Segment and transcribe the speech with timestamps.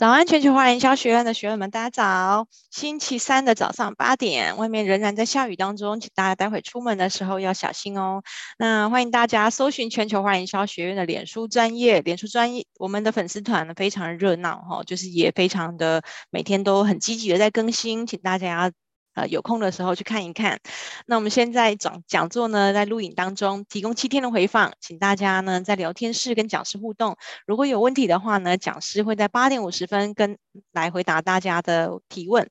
[0.00, 2.48] 早安，全球化营销学院的学员们，大家早！
[2.70, 8.22] 星期三的早上八点，外面仍然在下雨当中，请大家待会出门的时候要小心哦。
[8.56, 18.72] 那欢迎大家搜寻全球化营销学院的脸书专业，脸书专业，我们的粉丝团呢非常热闹哈，就是也非常的每天都很积极的在更新，请大家。
[19.14, 20.60] 呃，有空的时候去看一看。
[21.06, 27.16] 那我们现在讲讲座呢，在录影当中提供七天的回放，请大家呢在聊天室跟讲师互动。
[27.46, 30.38] 如果有问题的话呢，讲师会在八点五十分跟
[30.72, 32.48] 来回答大家的提问。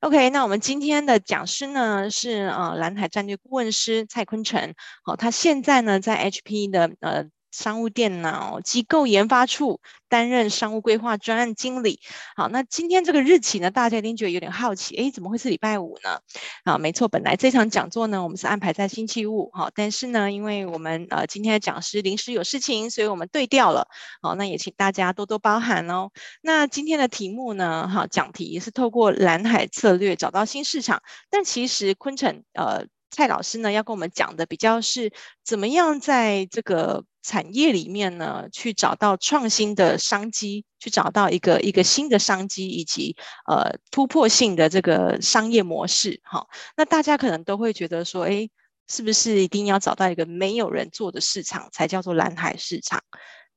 [0.00, 7.26] OK，那我们今天的讲师呢是呃蓝海战略顾问师蔡坤成，好、他现在呢在 HP 的呃。
[7.50, 12.00] 商务电脑机构研发处担任商务规划专案经理。
[12.36, 16.20] 好，那今天这个日期呢，大家一定觉得有点好奇，诶，怎么会是礼拜五呢？
[16.64, 23.88] 啊，没错，本来这场讲座呢，我们是安排在星期五，好，但是呢，因为我们呃今天的讲师临时有事情，所以我们对调了。
[24.22, 26.10] 好，那也请大家多多包涵哦。
[26.42, 32.86] 那今天的题目呢，哈，讲题是透过蓝海策略找到新市场，但其实昆成呃。
[33.10, 35.12] 蔡老师呢，要跟我们讲的比较是
[35.44, 46.20] 怎么样在这个产业里面呢，去找到创新的商机，去找到一个一个新的商机，以及呃突破性的这个商业模式。
[46.22, 48.48] 哈，那大家可能都会觉得说，哎，
[48.88, 53.02] 是不是一定要找到一个没有人做的市场才叫做蓝海市场？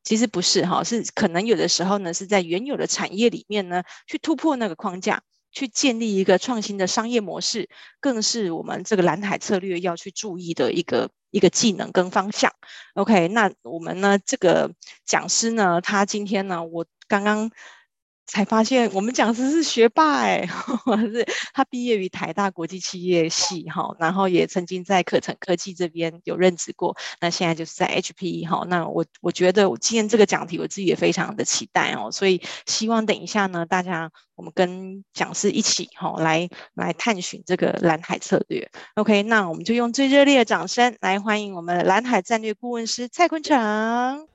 [0.03, 5.22] 其实不是哈，是可能有的时候呢，是在原有的产业里面呢，去突破那个框架。
[5.52, 12.52] 去建立一个创新的商业模式，更是我们这个蓝海策略要去注意的一个一个技能跟方向。
[12.94, 14.73] OK，那我们呢，这个
[15.05, 17.52] 讲师呢，他今天呢，我刚刚。
[18.32, 20.48] 才发现我们讲师是学霸哎，
[21.12, 28.66] 是他毕业于台大国际企业系哈，然后也曾经在可成科技这边有任职过，那现在就是在 HP 哈。
[28.70, 38.72] 那我我觉得我今天这个讲题我自己也非常的期待哦，所以希望等一下呢，大家我们跟讲师一起哈来来探寻这个蓝海策略。
[38.96, 44.31] OK，那我们就用最热烈的掌声来欢迎我们的蓝海战略顾问师蔡坤成。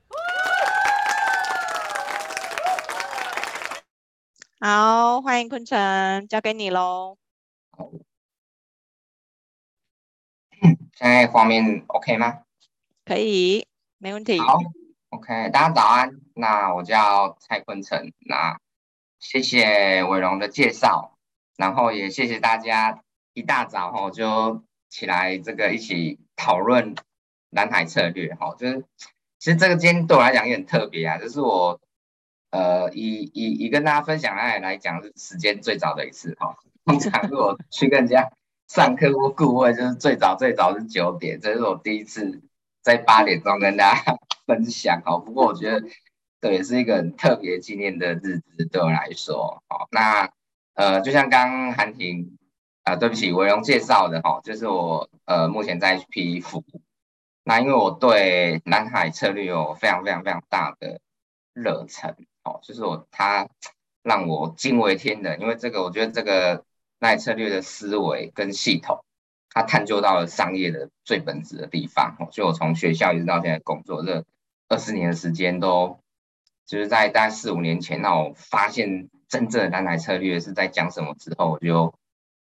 [4.68, 7.16] 好，欢迎坤城，交给你喽。
[7.70, 7.88] 好，
[10.92, 12.40] 现在画面 OK 吗？
[13.04, 13.68] 可以，
[13.98, 14.40] 没问题。
[14.40, 14.58] 好
[15.10, 16.10] ，OK，大家早安。
[16.34, 18.12] 那我叫蔡坤城。
[18.18, 18.58] 那
[19.20, 21.16] 谢谢伟荣的介绍，
[21.54, 26.96] 然后也谢谢大家一大早哈就起来这个一起讨论
[27.50, 28.52] 蓝海策略哈。
[28.58, 28.84] 就是
[29.38, 31.80] 其实这个今天对我来讲也很特别啊，就是我。
[32.56, 36.56] 呃，以以以跟大家分享来来讲，是时间最早的一次哈。
[36.86, 38.30] 通常如果去跟人家
[38.66, 42.40] 上课或顾问，就是最早最早是九点，这是我第一次
[42.82, 45.18] 在八点钟跟大家 分享哈。
[45.18, 45.86] 不过我觉得，
[46.40, 49.62] 对，是一个很特别纪念的日子对我来说。
[49.68, 50.30] 好，那
[50.72, 52.38] 呃，就像刚刚韩婷
[52.84, 56.64] 啊，对不起，伟荣介绍的哈，就是我呃目前在 HP 服。
[57.44, 61.00] 那因为我对南海策略有非常非常非常大的
[61.52, 62.16] 热忱。
[62.46, 63.48] 哦，就是我他
[64.02, 66.64] 让我惊为天人，因为这个我觉得这个
[67.00, 69.04] 耐策略的思维跟系统，
[69.50, 72.14] 他探究到了商业的最本质的地方。
[72.20, 74.24] 哦，所以我从学校一直到现在工作这
[74.68, 75.98] 二十年的时间，都
[76.66, 81.92] 就是在大概四五年前，那我发现真正的单台策略是在讲什么之后，我就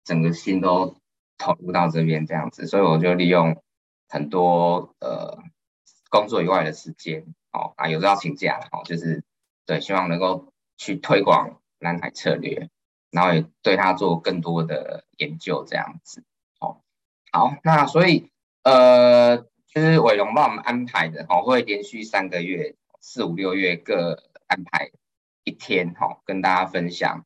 [0.04, 0.98] 整个心都
[1.38, 3.56] 投入到这边这样子，所以我就利用
[4.10, 5.38] 很多呃
[6.10, 9.24] 工作以外的时间，哦啊有时候要请假，哦就是。
[9.66, 12.70] 对，希望能够去推广蓝海策略，
[13.12, 16.24] 然后也对它做更多的研究，这样子。
[16.60, 16.82] 哦，
[17.32, 18.30] 好，那所以
[18.64, 19.38] 呃，
[19.68, 24.92] 就是伟龙帮我们安排的，哦，会连续三个月，四五六月各安排
[25.46, 27.26] 一天，哈，跟大家分享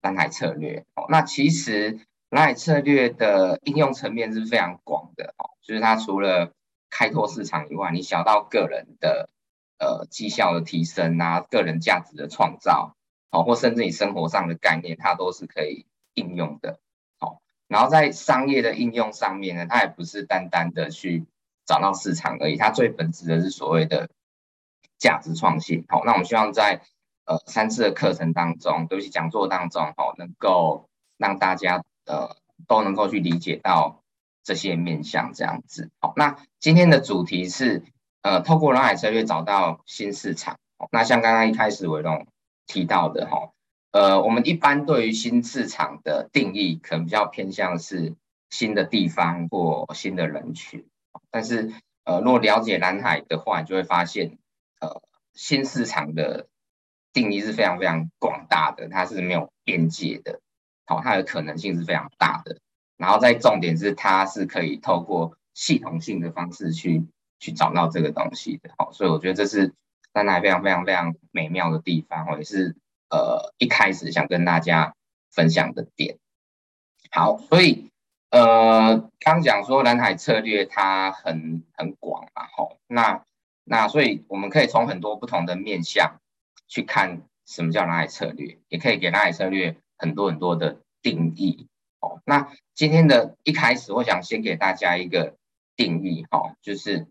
[0.00, 0.86] 蓝海策略。
[1.10, 6.52] 那其实蓝海策略的应用层面是非常广的，哦，就是它除了
[6.88, 9.28] 开拓市场以外，你小到个人的。
[9.76, 12.96] 呃，绩效的提升啊，个人价值的创造，
[13.30, 15.84] 好、或甚至你生活上的概念，它都是可以
[16.14, 16.78] 应用的。
[17.18, 21.26] 好、然后在商业的应用上面呢，它也不是单单的去
[21.66, 24.08] 找到市场而已，它最本质的是所谓的
[24.96, 25.84] 价值创新。
[25.88, 26.80] 好、那我们希望在
[27.24, 30.88] 呃三次的课程当中，对不起，讲座当中，好、能够
[31.18, 32.36] 让大家呃
[32.68, 34.04] 都能够去理解到
[34.44, 35.90] 这些面向，这样子。
[35.98, 37.82] 好、那今天的主题是。
[38.24, 40.56] 呃，透过蓝海策略找到新市场。
[40.90, 42.26] 那像刚刚一开始伟龙
[42.66, 43.52] 提到的哈，
[43.90, 48.14] 呃，我们一般对于新市场的定义，可能比较偏向是
[48.48, 50.86] 新的地方或新的人群。
[51.30, 51.70] 但是，
[52.04, 54.38] 呃，如果了解蓝海的话，你就会发现，
[54.80, 55.02] 呃，
[55.34, 56.46] 新市场的
[57.12, 60.40] 定义是非常非常广大的，它是没有边界的，
[60.86, 62.56] 好，它的可能性是非常大的。
[62.96, 67.04] 然后再重点是，它是可以透过系统性的方式去
[67.38, 69.74] 去找到这个东西的，好，所以我觉得这是
[70.12, 72.76] 丹南非常非常非常美妙的地方，或者是
[73.10, 74.94] 呃一开始想跟大家
[75.30, 76.18] 分享的点。
[77.10, 77.90] 好，所以
[78.30, 83.22] 呃刚讲说蓝海策略它很很广嘛，好，那
[83.64, 86.20] 那所以我们可以从很多不同的面向。
[86.66, 91.68] 去看什么叫蓝海策略，也可以给蓝海策略很多很多的定义
[92.00, 92.22] 哦。
[92.24, 95.36] 那今天的一开始，我想先给大家一个
[95.76, 97.06] 定义哈，就是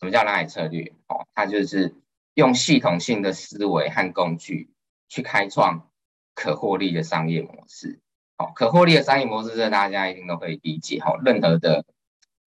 [0.00, 1.26] 什么叫蓝海策略哦？
[1.34, 1.94] 它就是
[2.34, 4.70] 用系统性的思维和工具
[5.08, 5.90] 去开创
[6.34, 8.00] 可获利的商业模式。
[8.38, 11.20] 哦，可获利的商业模式，这大家一定都可以理解哈。
[11.22, 11.84] 任何的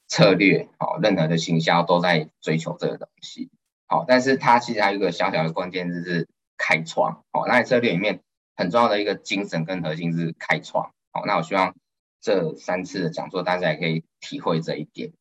[0.08, 3.50] 策略哦，任何的行销都在追求这个东西。
[3.86, 7.22] 好，但是它其实还有一个小小的关键字是开创。
[7.30, 8.22] 好，那策略里面
[8.56, 10.94] 很重要的一个精神跟核心是开创。
[11.12, 11.74] 好，那我希望
[12.22, 15.12] 这三次的讲座大家也可以体会这一点。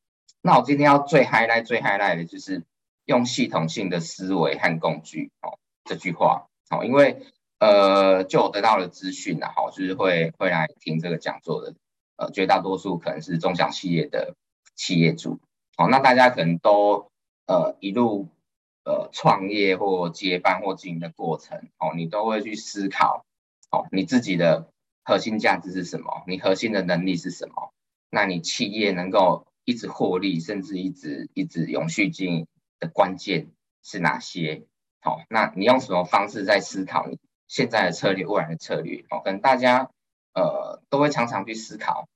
[0.41, 2.63] 那我今天要最 highlight 最 highlight 的就是
[3.05, 5.31] 用系统性的思维和工具。
[5.41, 6.47] 哦，这句话。
[6.69, 7.25] 哦，因为
[7.59, 11.75] 呃，就我得到的资讯呢，好，就是会会来听这个讲座的，
[12.17, 14.35] 呃，绝大多数可能是中小企业的
[14.75, 15.39] 企业主。
[15.77, 17.11] 哦，那大家可能都
[17.47, 18.27] 呃一路。
[18.83, 23.23] 呃，创业或接班或经营的过程，哦，你都会去思考，
[23.69, 24.71] 哦，你自己的
[25.03, 26.23] 核心价值是什么？
[26.25, 27.71] 你核心的能力是什么？
[28.09, 32.47] 那你企业能够一直获利，甚至一直一直永续经营
[32.79, 33.47] 的关键
[33.81, 34.63] 是哪些？
[34.99, 39.05] 好，那你用什么方式在思考你现在的策略、未来的策略？
[39.09, 39.89] 哦，可能大家
[40.33, 42.07] 呃都会常常去思考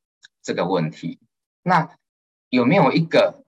[0.44, 1.18] 这个问题。
[1.64, 1.98] 那
[2.50, 3.44] 有没有一个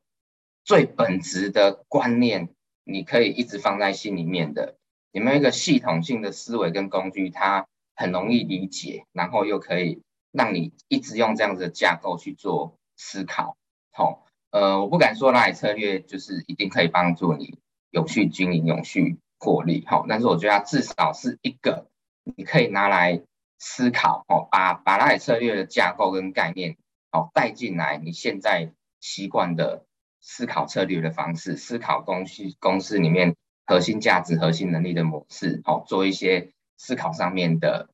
[0.64, 2.50] 最本质的观念？
[2.90, 4.78] 你可以一直放在心里面的，
[5.12, 10.02] 有没有一个系统性的思维跟工具，它很容易理解，然后又可以
[10.32, 13.58] 让你一直用这样子的架构去做思考。
[13.98, 17.58] 好，呃，我不敢说蓝海策略就是一定可以帮助你
[17.90, 21.88] 永续经营、永续获利，好，但是我觉得它至少是一个
[22.24, 23.24] 你可以拿来
[23.58, 26.78] 思考，哦，把把蓝海策略的架构跟概念，
[27.12, 29.84] 哦，带进来，你现在习惯的。
[30.20, 37.88] 思考策略的方式，思考公司公司里面核心价值、核心能力的模式，好，做一些思考上面的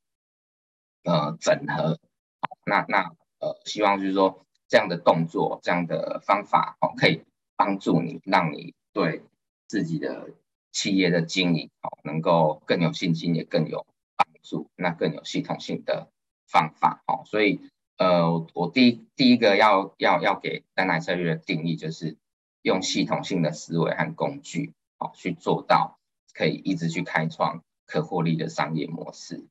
[1.03, 1.99] 呃整合。
[2.41, 7.21] 好，那那呃，希望就是说这样的动作、这样的方法，哦，可以
[7.55, 9.21] 帮助你，让你对
[9.67, 10.31] 自己的
[10.71, 13.85] 企业的经营，好，能够更有信心，也更有
[14.15, 16.07] 帮助，那更有系统性的
[16.47, 17.61] 方法，好，所以
[17.99, 22.17] 呃，我第一第一个要要要给蓝海策略的定义就是。
[22.63, 25.99] 用系统性的思维和工具，好，去做到
[26.33, 29.45] 可以一直去开创可获利的商业模式。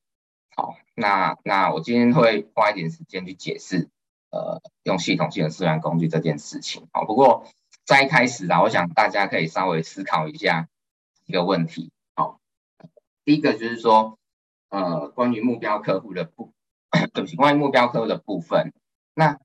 [0.55, 3.87] 好，那那我今天会花一点时间去解释，
[4.33, 6.87] 呃，用系统性的资源工具这件事情。
[6.91, 7.45] 好，不过
[7.85, 10.67] 在一开始啊，我想大家可以稍微思考一下
[11.27, 11.91] 一个问题。
[12.15, 12.39] 好，
[13.23, 14.17] 第一个就是说，
[14.69, 16.51] 呃，关于目标客户的部，
[17.13, 18.73] 对不起，关于目标客户的部分，
[19.13, 19.39] 那。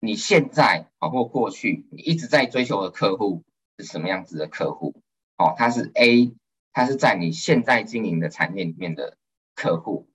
[0.00, 3.42] 你现在包括过去，你一直在追求的客户
[3.78, 4.94] 是什么样子的客户？
[5.38, 6.34] 哦，他是 A，
[6.74, 9.16] 他是在你现在经营的产业里面的
[9.54, 10.06] 客户，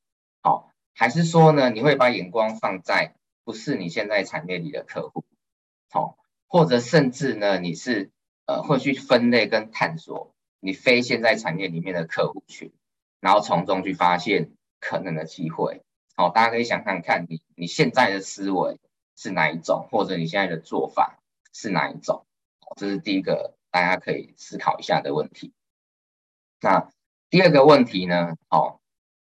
[0.44, 5.24] 好，还是说呢，你会把眼光放在不是你现在产业里的客户，
[5.90, 6.18] 好，
[6.48, 8.12] 或者甚至呢，你是
[8.46, 12.72] 呃会去分类跟探索你非现在产业里面的客户群，
[13.20, 15.82] 然后从中去发现可能的机会，
[16.16, 18.80] 好，大家可以想看看你你现在的思维。
[19.22, 21.20] 是哪一种，或者你现在的做法
[21.52, 22.26] 是哪一种？
[22.78, 25.52] 这是第一个大家可以思考一下的问题。
[26.62, 26.90] 那
[27.30, 28.38] 第二个问题呢？
[28.50, 28.80] 哦，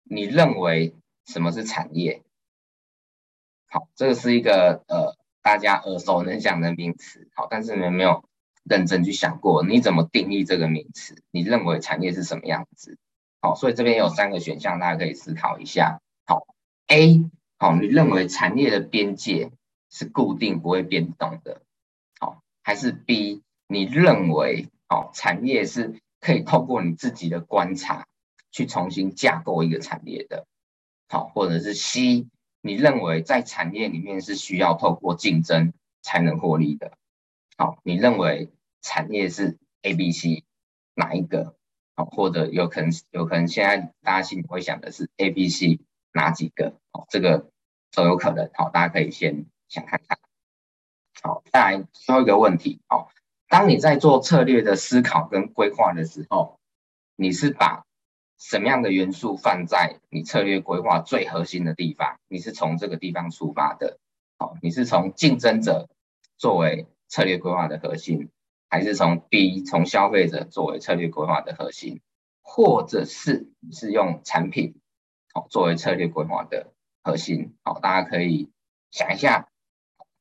[0.04, 0.94] 你认为
[1.26, 2.22] 什么是产业？
[3.70, 7.30] 好，这个是一个呃大家耳熟能详的名词。
[7.36, 8.24] 好，但是你们没有
[8.64, 11.22] 认真去想过，你怎么定义这个名词？
[11.32, 12.98] 你认为产业是什么样子？
[13.42, 16.02] 好，所以这边有三个选项，大家可以思考一下。
[16.26, 16.48] 好
[16.88, 17.24] ，A，
[17.58, 19.52] 好，你认为产业的边界？
[19.92, 21.64] 是固定不会变动的，
[22.20, 23.42] 好，还是 B？
[23.66, 28.06] 你认为，好，产业是可以透过你自己的观察
[28.52, 30.46] 去重新架构一个产业的，
[31.08, 32.28] 好，或者是 C？
[32.62, 36.94] 你认为在产业里面是需要透过竞争才能获利的，
[37.58, 38.50] 好，你认为
[38.82, 40.44] 产业是 A、B、C
[40.94, 41.56] 哪一个？
[41.96, 45.80] 好，或者有可能有可能现在大家心里会想的是 A、B、C
[46.14, 46.80] 哪几个？
[46.92, 47.50] 好，这个
[47.94, 49.46] 都有可能，好，大家可以先。
[49.70, 50.18] 想看看，
[51.22, 53.12] 好，再来最后一个问题，好，
[53.48, 56.60] 当你在做策略的思考跟规划的时候，
[57.16, 57.86] 你是把
[58.40, 64.00] 什么样的元素放在你策略规划最核心的地方，你是从这个地方出发的，
[64.38, 65.90] 好，你是从竞争者
[66.38, 68.30] 作为策略规划的核心，
[68.70, 72.00] 还是从 B 从消费者作为策略规划的核心，
[72.42, 74.80] 或者是是用产品
[75.34, 76.72] 好作为策略规划的
[77.04, 78.50] 核心，好，大家可以
[78.90, 79.50] 想一下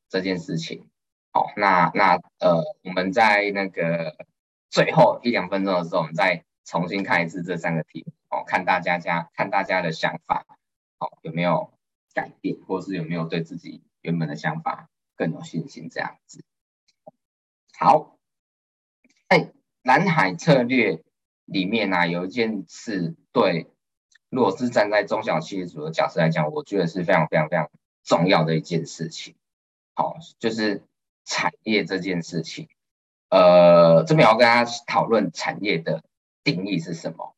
[0.09, 0.89] 这件事情，
[1.33, 4.17] 好，那那呃我们在那个
[4.71, 6.43] 最后一两分钟的时候，我们再。
[6.69, 10.45] 重新看一次这三个题目哦，看大家家看大家的想法，
[10.99, 11.73] 哦，有没有
[12.13, 16.45] 改变，或是有没有对自己原本的想法更有信心这样子。
[17.79, 18.19] 好，
[19.31, 19.51] 在
[19.83, 21.03] 蓝海策略
[21.47, 23.71] 里面呢、有一件事对，
[24.29, 27.71] 如果是站在中小企业主的角色来讲，我觉得是非常非常非常
[28.05, 29.37] 重要的一件事情。
[29.95, 30.83] 好，就是
[31.25, 32.69] 产业这件事情。
[33.31, 36.05] 呃，这边我要跟大家讨论产业的。
[36.45, 37.35] 定义是什么？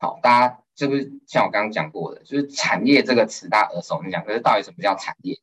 [0.00, 5.40] 好，大家是不是像我刚刚讲过的，就是产业这个词大家耳熟能详，可是到底什么叫产业？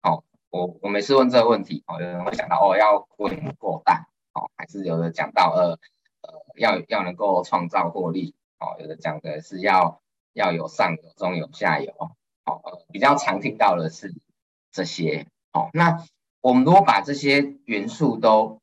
[0.00, 5.78] 好，我我每次问这个问题，哦，有人会想到哦，要规模过大，哦，还是有的讲到呃
[6.20, 10.00] 呃要要能够创造获利，哦，有的讲的是要
[10.32, 11.92] 要有上有中有下游，
[12.44, 14.14] 好，比较常听到的是
[14.70, 16.04] 这些，好，那
[16.40, 18.60] 我们如果把这些元素都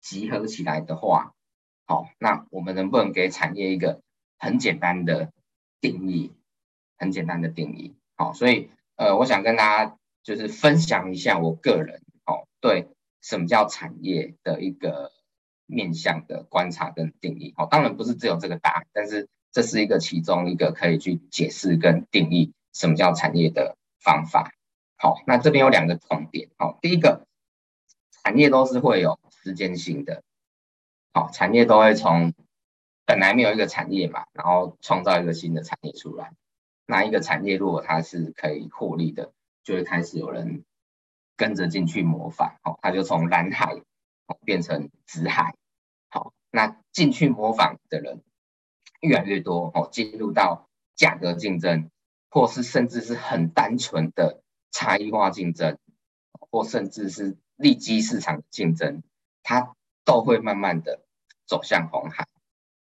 [0.00, 1.34] 集合起来的话。
[1.86, 4.00] 好，那我们能不能给产业一个
[4.38, 5.32] 很简单的
[5.80, 6.32] 定义？
[6.96, 7.94] 很简单的定义。
[8.14, 12.88] 好，所以呃，我想跟大家就是分享一下我个人哦对
[13.20, 15.10] 什么叫产业的一个
[15.66, 17.52] 面向的观察跟定义。
[17.56, 24.52] 好，当然不是只有这个答案，但是这是一个其中一个可以去解释跟定义什么叫产业的方法。
[24.96, 26.48] 好，那这边有两个重点。
[26.56, 27.26] 好，第一个，
[28.22, 30.22] 产业都是会有时间性的。
[31.14, 32.32] 好，产业都会从
[33.04, 36.32] 本来没有一个产业嘛，然后创造一个新的产业出来。
[36.86, 40.64] 那一个产业如果它是可以获利的，就会开始有人
[41.36, 42.56] 跟着进去模仿。
[42.62, 43.82] 好，它就从蓝海
[44.46, 45.54] 变成紫海。
[46.08, 48.22] 好，那进去模仿的人
[49.00, 49.70] 越来越多。
[49.74, 50.66] 哦，进入到
[50.96, 51.90] 价格竞争，
[52.30, 55.76] 或是甚至是很单纯的差异化竞争，
[56.32, 59.02] 或甚至是利基市场竞争，
[59.42, 59.74] 它。
[60.04, 61.00] 都会慢慢的
[61.46, 62.26] 走向红海，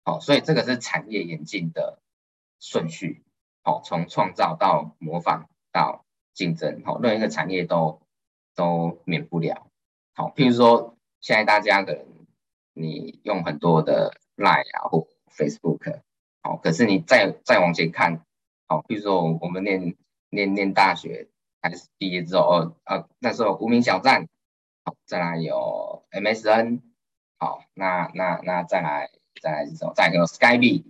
[0.04, 2.00] 好，所以这个是产业演进的
[2.61, 3.23] 顺序，
[3.62, 8.00] 好，从创造到模仿到竞争，好，任何一个产业都
[8.54, 9.70] 都免不了，
[10.14, 12.06] 好，譬如说现在大家可能
[12.73, 16.00] 你用很多的 Line 啊或 Facebook，
[16.42, 18.25] 好，可是你再再往前看，
[18.66, 19.94] 好，譬如说我们念
[20.30, 21.28] 念念大学
[21.61, 24.26] 还是毕业之后，哦，啊，那时候无名小站，
[24.84, 26.93] 好，再来有 MSN。
[27.38, 29.11] 好，那那那再来
[29.43, 29.93] 再来是什么？
[29.95, 30.85] 再一个 Skype，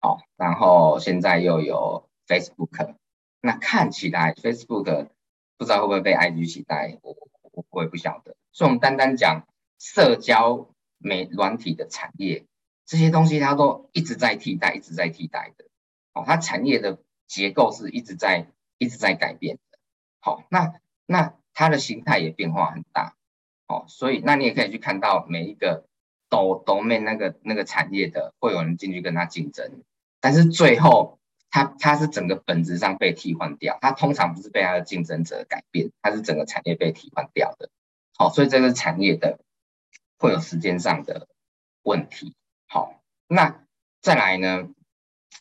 [0.00, 2.96] 好，然后现在又有 Facebook，
[3.40, 5.08] 那看起来 Facebook
[5.56, 7.14] 不知道会不会被 IG 取代，我
[7.52, 8.34] 我我也不晓得。
[8.50, 9.46] 所以，我们单单讲
[9.78, 12.44] 社交媒软体的产业，
[12.86, 15.66] 这些东西它都一直在替代，一直在替代的。
[16.12, 19.78] 好，它产业的结构是一直在一直在改变的。
[20.18, 20.74] 好，那
[21.06, 23.14] 那它的形态也变化很大。
[23.68, 25.84] 好，所以那你也可以去看到每一个。
[26.30, 29.82] 都都没那个那个产业的，会有人进去跟他竞争，
[30.20, 31.18] 但是最后
[31.50, 37.68] 他他是整个本质上被替换掉，他通常不是被他的竞争者改变，他是整个产业被替换掉的。
[38.16, 39.40] 好，所以这个产业的
[40.18, 41.26] 会有时间上的
[41.82, 42.34] 问题。
[42.68, 43.64] 好，那
[44.00, 44.68] 再来呢？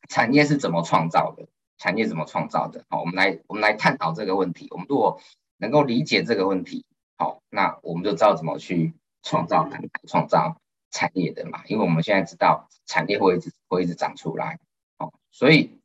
[0.07, 1.47] 产业是怎么创造的？
[1.77, 2.83] 产业怎么创造的？
[2.89, 4.67] 好，我们来我们来探讨这个问题。
[4.71, 5.21] 我们如果
[5.57, 6.83] 能够理解这个问题，
[7.17, 9.69] 好，那我们就知道怎么去创造
[10.07, 10.59] 创造。
[10.91, 14.59] 产业的嘛，因为我们现在知道产业会一直会一直长出来，
[14.97, 15.79] 哦，所以，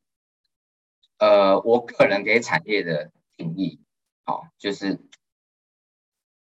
[1.19, 3.81] 呃，我个人给产业的定义，
[4.25, 4.99] 哦，就是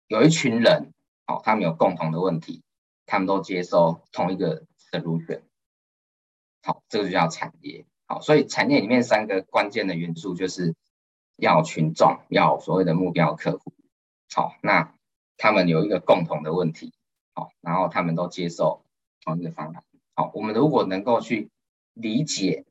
[0.09, 0.92] 有一群人，
[1.26, 2.62] 哦，他们有共同的问题，
[3.07, 5.42] 他们都接受同一个 solution，
[6.62, 10.75] 好，这个就叫产业，好，所以产业里面三个关键的元素就是
[11.37, 13.73] 要群众，要所谓的目标客户，
[14.35, 14.92] 好，那
[15.37, 16.92] 他们有一个共同的问题。
[17.34, 18.84] 好，然后他们都接受
[19.22, 19.84] 同一个方案。
[20.14, 21.50] 好，我们如果能够去
[21.94, 22.64] 理解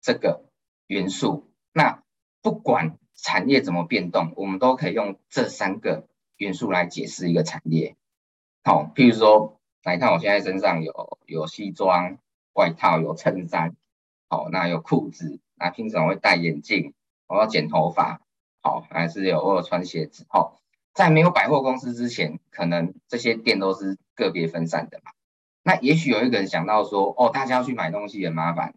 [0.00, 0.44] 这个
[0.86, 2.02] 元素，那
[2.42, 6.06] 不管产业怎么变动，我们都可以用这三个
[6.36, 7.96] 元素来解释一个产业。
[8.64, 12.18] 好，譬如说，来看我现在身上有有西装
[12.54, 13.76] 外套，有衬衫，
[14.28, 16.94] 好，那有裤子，那平常会戴眼镜，
[17.26, 18.20] 我要剪头发，
[18.62, 20.60] 好，还是有我有穿鞋子，好。
[20.96, 25.12] 在没有百货公司之前，可能这些店都是个别分散的嘛。
[25.62, 28.74] 那也许有一个人想到说，哦，大家要去买东西很麻烦，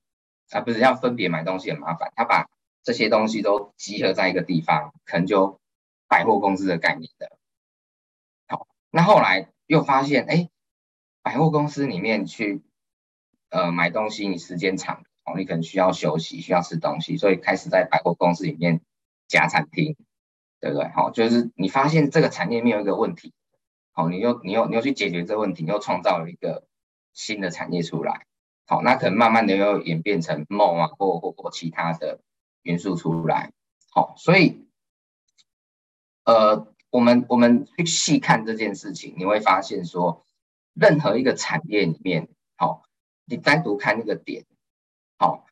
[0.51, 2.49] 啊，不是要分别买东西很麻烦，他把
[2.83, 5.61] 这些东西都集合在一个地方，可能就
[6.09, 7.31] 百货公司的概念的。
[8.49, 10.49] 好，那后来又发现，哎，
[11.21, 12.61] 百货公司里面去
[13.49, 18.81] 呃买东西，你时间长，哦，你可能需要休息，需要吃东西，所以开始在百货公司里面
[19.29, 19.95] 加餐厅，
[20.59, 20.87] 对不对？
[20.89, 23.33] 好，就是你发现这个产业面有一个问题，
[23.91, 26.65] 好，你又你又你又去解决这个问题，你又创造了一个
[27.13, 28.25] 新的产业出来。
[28.65, 32.19] 好，那可能慢慢的又演变成 mall 啊，或或或其他的
[32.61, 33.51] 元素出来。
[33.91, 34.67] 好，所以，
[36.23, 40.23] 呃，我们我们去细看这件事情，你会发现说，
[40.73, 42.83] 任何一个产业里面，好，
[43.25, 44.45] 你单独看那个点，
[45.17, 45.47] 好，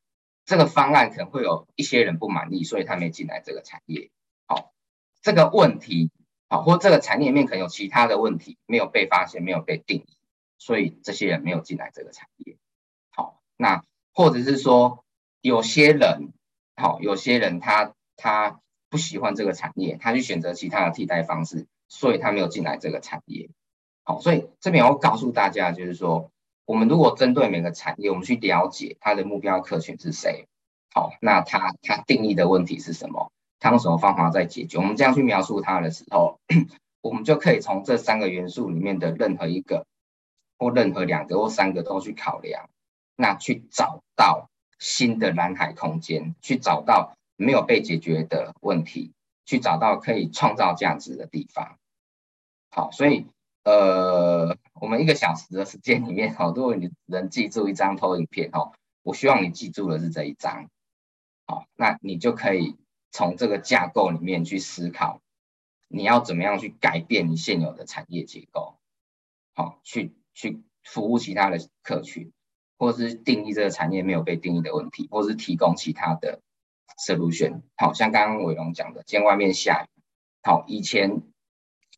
[0.45, 4.11] 这个方案可能会有一些人不满意，所以他没进来这个产业。
[5.21, 6.11] 这个问题，
[6.49, 10.17] 好，或这个产业里面可能有其他的问题没有被发现，没有被定义，
[10.57, 12.57] 所以这些人没有进来这个产业。
[13.09, 13.83] 好那
[14.13, 15.03] 或者是说，
[15.41, 16.33] 有些人，
[16.75, 18.59] 好，有些人他他
[18.89, 23.49] 不喜欢这个产业，他去选择其他的替代方式，所以他没有进来这个产业。
[24.03, 26.31] 好，所以这边我告诉大家，就是说，
[26.65, 30.47] 我们如果针对每个产业，我们去了解它的目标客群是谁，
[30.93, 36.39] 好，那他他定义的问题是什么，他用什么方法在解决，我们这样去描述它的时候，
[37.01, 39.85] 我们就可以从这三个元素里面的任何一个，
[40.57, 42.69] 或任何两个或三个都去考量。
[43.15, 44.47] 那去找到
[44.77, 49.11] 新的蓝海空间，去找到没有被解决的问题，
[49.43, 51.77] 去找到可以创造价值的地方。
[52.69, 53.25] 好，所以
[53.63, 58.71] 呃，我们一个小时的时间里面，好， 如果你能记住一张投影片，哦，
[59.01, 60.67] 我希望你记住的是这一张。
[61.47, 62.75] 好，那你就可以
[63.11, 65.21] 从这个架构里面去思考，
[65.87, 68.77] 你要怎么样去改变你现有的产业结构，
[69.55, 72.31] 好，去去服务其他的客群。
[72.79, 76.41] 或是定义这个产业没有被定义的问题，或是提供其他的
[77.03, 77.61] solution。
[77.75, 79.87] 好，像刚刚伟龙讲的，今天外面下雨。
[80.43, 81.23] 好，以前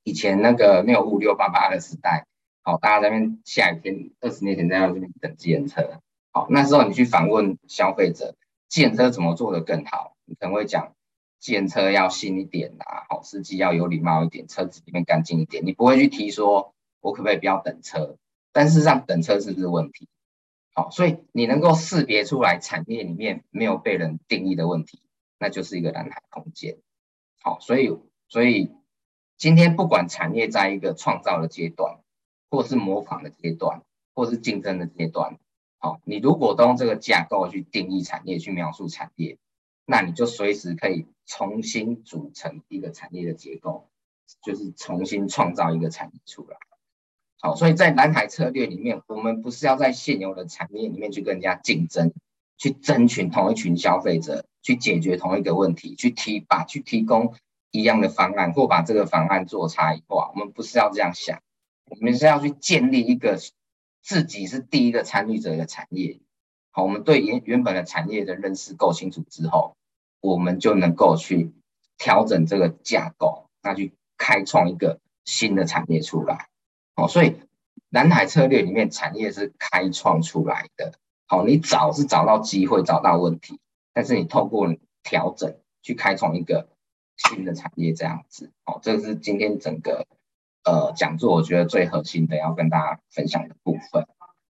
[0.03, 2.25] 以前那个没有五六八八的时代，
[2.61, 5.99] 好，大家在那边下雨天，二十年前在那边等计程车。
[6.31, 8.37] 好，那时候你去访问消费者，
[8.69, 10.15] 计程车怎么做得更好？
[10.23, 10.95] 你可能会讲，
[11.39, 15.65] 计程车要新一点啊，好，司机要有礼貌一点，车子里面干净一点。
[15.65, 18.17] 你不会去提说，我可不可以不要等车？
[18.51, 20.07] 但事实上，等车是不是问题？
[20.73, 25.01] 好，所以你能够识别出来产业里面没有被人定义的问题，
[25.37, 26.77] 那就是一个蓝海空间。
[27.41, 27.97] 好，所以
[28.27, 28.71] 所以
[29.37, 31.99] 今天不管产业在一个创造的阶段，
[32.49, 35.37] 或是模仿的阶段，或是竞争的阶段，
[35.77, 39.37] 好，你如果都用这个架构去定义产业，去描述产业，
[39.91, 43.89] 那你就随时可以重新组成一个产业的结构，
[44.43, 46.57] 就是重新创造一个产业出来。
[47.41, 52.13] 好，所以在蓝海策略里面，我们不是要在现有的产业里面去跟人家竞争，
[52.55, 57.33] 去争取同一群消费者，去解决同一个问题，去提把去提供
[57.71, 60.31] 一样的方案，或把这个方案做差异化。
[60.35, 61.41] 我们不是要这样想，
[61.89, 63.39] 我们是要去建立一个
[64.03, 66.19] 自己是第一个参与者的产业。
[66.69, 69.75] 好，我们对原原本的产业的认识够清楚之后，
[70.21, 71.51] 我们就能够去
[71.97, 76.47] 调整这个架构，那去开创一个新的产业出来。
[76.95, 77.35] 哦，所以
[77.89, 80.93] 蓝海策略里面，产业是开创出来的。
[81.27, 83.59] 好，你找是找到机会，找到问题，
[83.93, 86.67] 但是你透过调整去开创一个
[87.17, 88.51] 新的产业，这样子。
[88.65, 90.07] 好，这是今天整个
[90.63, 94.07] 呃讲座，我觉得最核心的要跟大家分享的部分。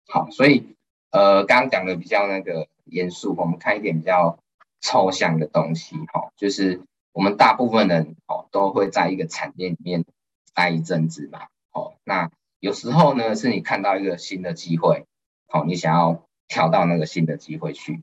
[0.08, 0.76] 好，所以
[1.12, 4.38] 呃刚刚讲的比较那个严肃，我们看一点比较
[4.82, 5.96] 抽象的东西。
[6.14, 10.06] 哈，就是我们大部分人哦都会在一个产业里面
[10.54, 11.48] 待一阵子嘛。
[11.72, 15.06] 哦，那有时候呢，是你看到一个新的机会，
[15.48, 18.02] 好，你想要跳到那个新的机会去，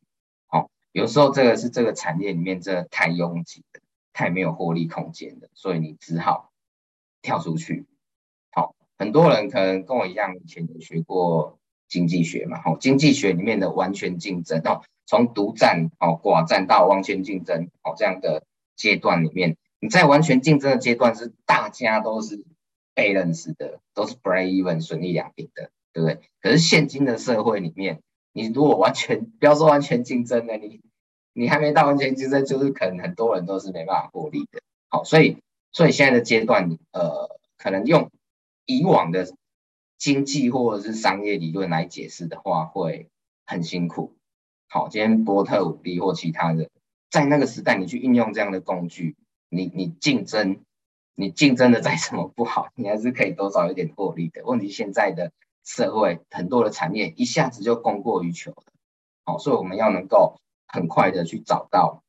[0.49, 3.81] 哦，有时候这个是这个产业里面这太拥挤了，
[4.13, 6.53] 太没有获利空间了，所以你只好
[7.23, 7.87] 跳出去。
[8.51, 11.59] 好，很多人可能跟我一样，以前有学过
[11.93, 18.45] 经济学嘛，哦，经济学里面的完全竞争，哦，从独占哦寡占到完全竞争，哦这样的
[18.77, 22.43] 阶段里面，你在完全竞争的阶段是大家都是。
[22.95, 26.21] 被认识的都是 break even 损益两平的，对不对？
[26.43, 28.03] 可是现今的社会里面，
[28.35, 30.83] 你如果完全 不要说完全竞争了，你
[31.33, 34.61] 你还没到完全竞争，就是可能很多人都是没办法获利的。
[34.91, 35.39] 好，所以
[35.73, 38.11] 所以现在的阶段，呃，可能用
[38.67, 39.27] 以往的
[40.03, 43.09] 经济或者是商业理论来解释的话，会
[43.47, 44.17] 很辛苦。
[44.67, 46.69] 好，今天波特五力或其他的，
[47.09, 49.15] 在那个时代，你去应用这样的工具，
[49.49, 50.61] 你你竞争。
[51.15, 54.45] 你竞争的再怎么不好， 你还是可以多少有点获利的。
[54.45, 55.31] 问题现在的
[55.63, 58.65] 社会很多的产业一下子就供过于求了，
[59.25, 62.03] 好，所以我们要能够很快的去找到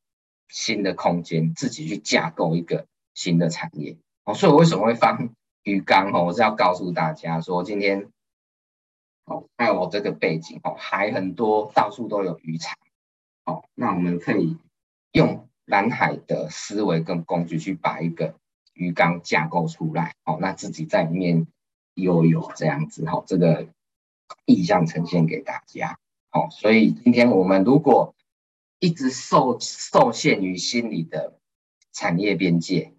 [0.47, 3.97] 新的空间，自己去架构一个新的产业。
[4.23, 5.29] 哦，所以我为什么会放
[5.63, 6.11] 鱼缸？
[6.11, 8.09] 哦，我是要告诉大家说，今天，
[9.25, 12.77] 哦，还有我这个背景，哦，海很多，到处都有渔场。
[13.45, 14.57] 哦，那我们可以
[15.11, 18.35] 用蓝海的思维跟工具去把一个
[18.73, 20.15] 鱼缸架构出来。
[20.25, 21.47] 哦，那自己在里面
[21.93, 23.05] 游泳这样子。
[23.07, 23.67] 哦，这个
[24.45, 25.97] 意象呈现给大家。
[26.31, 28.15] 哦，所以今天我们如果
[28.79, 31.37] 一直受受限于心理的
[31.93, 32.93] 产业边界，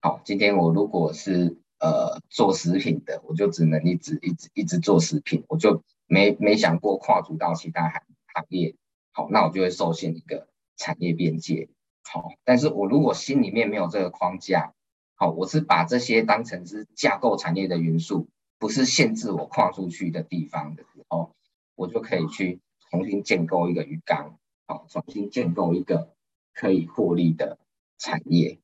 [0.00, 8.76] 好，今天我如果是呃做食品的，我就只能一直一直一直做食品，我就没没想过跨足到其他行行业。
[9.12, 11.68] 好，那我就会受限一个产业边界。
[12.02, 14.72] 好，但是我如果心里面没有这个框架，
[15.16, 21.34] 好，我是把这些当成是架构产业的元素，不是限制我跨出去的地方的时候，
[21.74, 26.14] 我就可以去重新建构一个鱼缸，好，重新建构一个
[26.54, 27.58] 可以获利的
[27.98, 28.58] 产业。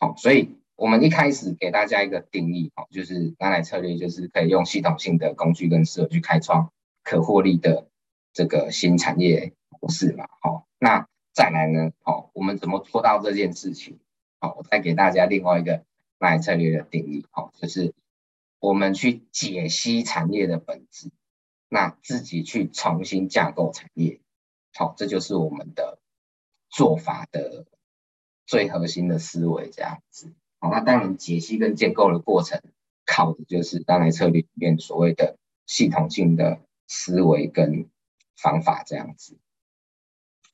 [0.00, 6.72] 好，所以我们一开始给大家一个定义，好，就是蓝海策略，就是可以用系统性的工具跟思维去开创
[7.04, 7.86] 可获利的
[8.32, 9.52] 这个新产业。
[9.80, 10.28] 模式嘛？
[10.40, 11.92] 好，那再来呢？
[12.02, 14.00] 好，我们怎么做到这件事情？
[14.40, 15.84] 好，我再给大家另外一个
[16.18, 17.26] 蓝海策略的定义。
[17.30, 17.94] 好，就是
[18.58, 21.12] 我们去解析产业的本质，
[21.68, 24.20] 那自己去重新架构产业。
[24.74, 26.00] 好，这就是我们的
[26.70, 27.66] 做法的
[28.46, 30.32] 最核心的思维，这样子。
[30.62, 32.62] 好，那当然解析跟建构的过程，
[33.04, 37.90] 靠的就是当然策略里面所谓的系统性的思维跟
[38.36, 39.36] 方法，这样子。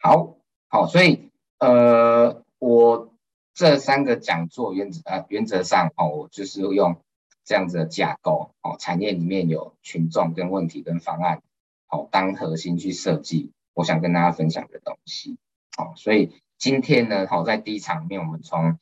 [0.00, 3.12] 好好，所以呃，我
[3.52, 7.02] 这三个讲座原则呃原则上哦，我就是用
[7.44, 11.42] 这样子的架构哦，产业里面有群众跟问题跟方案，
[11.86, 15.36] 好、哦、当核心去设计，我想跟大家分享的东西。
[15.76, 18.78] 哦，所以今天呢，好、哦、在第一场面，我们从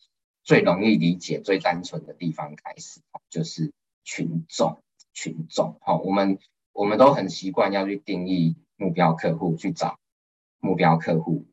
[0.46, 3.72] 最容易理解、最单纯的地方开始，就是
[4.04, 4.80] 群众
[5.12, 5.76] 群众。
[5.82, 6.38] 好、我们
[6.72, 9.98] 我们都很习惯要去定义目标客户，去找。
[10.58, 11.46] 目标客户，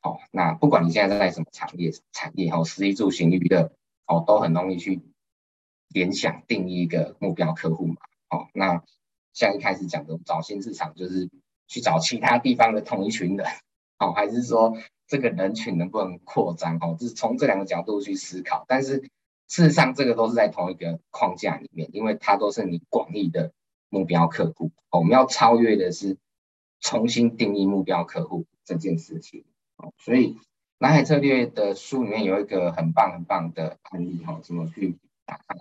[0.00, 3.72] 好，那不管你现在在什么产业，产业哈，食衣住行娱乐，
[4.06, 5.00] 哦，都很容易去
[5.88, 7.96] 联想定义一个目标客户嘛，
[8.28, 8.84] 哦，那
[9.32, 11.28] 像一开始讲的找新市场，就是
[11.66, 13.46] 去找其他地方的同一群人，
[13.98, 14.76] 哦，还是说
[15.10, 19.02] 这个人群能不能扩张，哦，就是从这两个角度去思考，但是
[19.46, 23.52] 事实上这个都是在同一个框架里面，因为它都是你广义的
[23.90, 26.16] 目标客户，我们要超越的是。
[26.82, 29.44] 重新定义目标客户这件事情，
[29.98, 30.38] 所以
[30.78, 34.96] 蓝海策略的书里面有一个很棒很棒的案例，哈，怎么去
[35.26, 35.56] 打开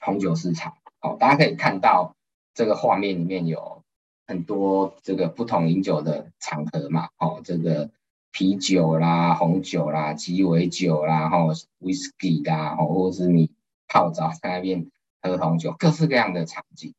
[0.00, 0.78] 红酒市场？
[0.98, 2.16] 好，大家可以看到
[2.54, 3.82] 这个画面里面有
[4.26, 7.90] 很多这个不同饮酒的场合嘛，哦，这个
[8.34, 13.52] 啤酒啦、红酒啦、鸡尾酒啦，然后 whisky 啦，或者是你
[13.86, 14.90] 泡澡在那边
[15.22, 16.94] 喝红酒，各式各样的场景。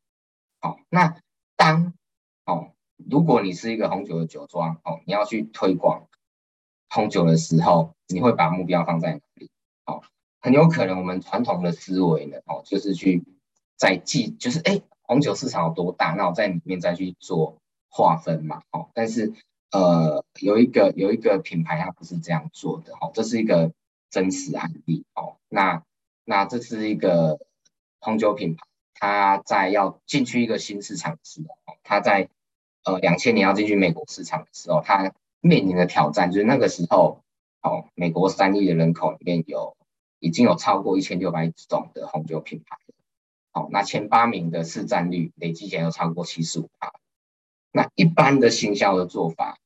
[0.62, 1.18] 好，那
[1.58, 1.94] 当
[2.46, 2.72] 哦。
[3.10, 6.08] 如果你是一个红酒的酒庄哦，你要去推广
[6.88, 9.50] 红酒的时候，你会把目标放在哪里？
[9.86, 10.02] 哦，
[10.40, 13.26] 很有可能我们传统的思维呢，哦，就是去
[13.76, 17.58] 在记，就是哎，红酒市场有多大，那我在里面再去做
[17.90, 19.34] 划分嘛，哦，但是
[19.76, 23.74] 呃，有一个有一个品牌它不是这样做的，哦，这是一个
[24.10, 25.84] 真实案例，哦，那
[26.24, 27.38] 那这是一个
[28.00, 32.30] 红酒品牌，它在要进去一个新市场的时候，它在
[32.86, 35.12] 呃，两千年要进去美国市场的时候，它
[35.42, 37.22] 面临的挑战就是那个时候，
[37.62, 39.76] 哦，美国三亿的人口里面有
[40.20, 42.78] 已经有超过一千六百种的红酒品牌，
[43.52, 46.94] 哦，那前八名的市占率累计起来有超过七十五趴。
[47.74, 49.58] 那一般的行销的做法，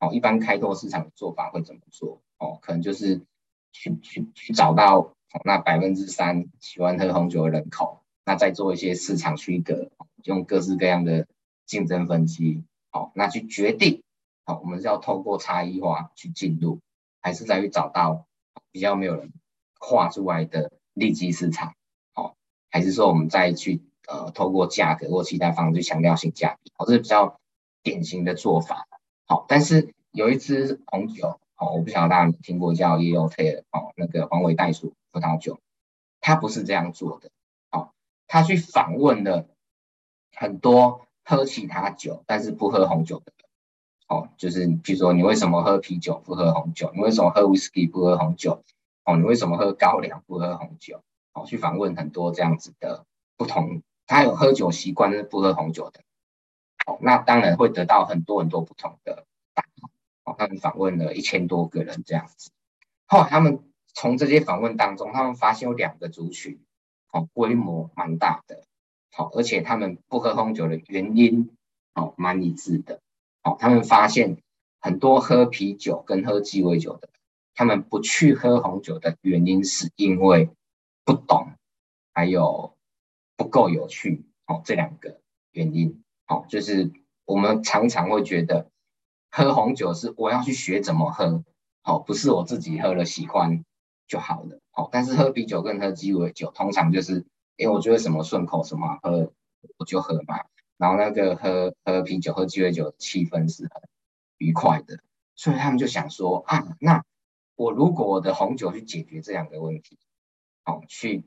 [0.00, 2.20] 哦，一般开拓市场的做法会怎么做？
[2.38, 3.20] 哦，可能就是
[3.72, 5.12] 去去去找到，
[5.44, 9.90] 那百分之三喜欢喝红酒的人口，那再做一些市场区隔，
[10.24, 11.26] 用各式各样的。
[11.68, 14.02] 竞争分析，好，那去决定，
[14.46, 16.78] 好，我们是要透过差异化去进入，
[17.20, 18.24] 还是再去找到
[18.72, 19.30] 比较没有人
[19.78, 21.74] 画出来的利基市场，
[22.14, 22.36] 好，
[22.70, 27.38] 还是说我们再去呃透过价格或其他方式强调性价比，好，这是比较
[27.82, 28.88] 典型的做法，
[29.28, 35.60] 好，但是有一支红酒，好，我不晓得大家有没有听过叫 Yellowtail，哦，那个黄尾袋鼠葡萄酒，
[36.20, 37.30] 它不是这样做的，
[37.70, 37.92] 好，
[38.26, 39.46] 它去访问了
[40.34, 41.02] 很多。
[41.30, 43.46] 喝其他酒，但是不喝红酒的人，
[44.08, 46.90] 哦，就是比如说你为什么喝啤酒不喝红酒？
[46.94, 48.64] 你为什么喝 whisky 不喝红酒？
[49.04, 51.02] 哦，你为什么喝高粱不喝红酒？
[51.34, 53.04] 哦，去访问很多这样子的
[53.36, 56.00] 不同，他有喝酒习惯，但是不喝红酒的，
[56.88, 59.90] 哦，那当然会得到很多很多不同的答案。
[60.24, 62.50] 哦他们访问了一千多个人这样子。
[63.06, 66.58] 后来他们从这些访问当中，他们发现有两个族群，
[67.12, 68.64] 哦，规模蛮大的，
[69.12, 71.50] 好，而且他们不喝红酒的原因，
[71.94, 73.00] 哦，蛮一致的。
[73.42, 74.38] 哦，他们发现
[74.80, 77.10] 很多喝啤酒跟喝鸡尾酒的，
[77.54, 80.48] 他们不去喝红酒的原因是因为
[81.04, 81.52] 不懂，
[82.14, 82.74] 还有
[83.36, 84.24] 不够有趣。
[84.46, 85.20] 哦，这两个
[85.52, 86.92] 原因，哦，就是
[87.24, 88.70] 我们常常会觉得
[89.30, 91.42] 喝红酒是我要去学怎么喝，
[91.84, 93.64] 哦，不是我自己喝了喜欢
[94.06, 99.32] 就好了，哦，但是喝啤酒跟喝鸡尾酒通常就是，因为我觉得什么顺口什么喝
[99.78, 100.44] 我就喝嘛，
[100.76, 103.82] 然后那个喝喝啤酒喝鸡尾酒的气氛是很
[104.36, 104.98] 愉快的，
[105.34, 107.02] 所以他们就想说啊，那
[107.56, 109.98] 我如果我的红酒去解决这两个问题，
[110.66, 111.24] 哦，去。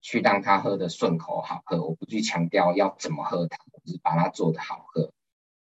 [0.00, 5.12] 去让他喝的顺口好喝，我不去强调要怎么喝它，就是把它做的好喝。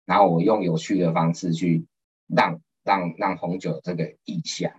[0.04, 1.86] 然后我用有趣的方式去
[2.26, 4.72] 让让让红酒这个意象，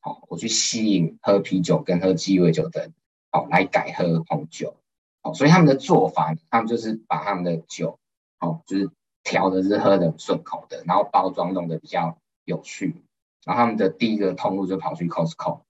[0.00, 2.94] 好，我去吸引喝啤酒跟喝鸡尾酒的人，
[3.30, 4.76] 好，来改喝红酒。
[5.20, 8.00] 好，所以他们的做法，他们就是把他们的酒，
[8.38, 8.90] 好，就是
[9.22, 12.96] 调的是喝的顺口的，然后包装弄得比较有趣。
[13.44, 15.60] 然后他们的第一个通路就跑去 Costco，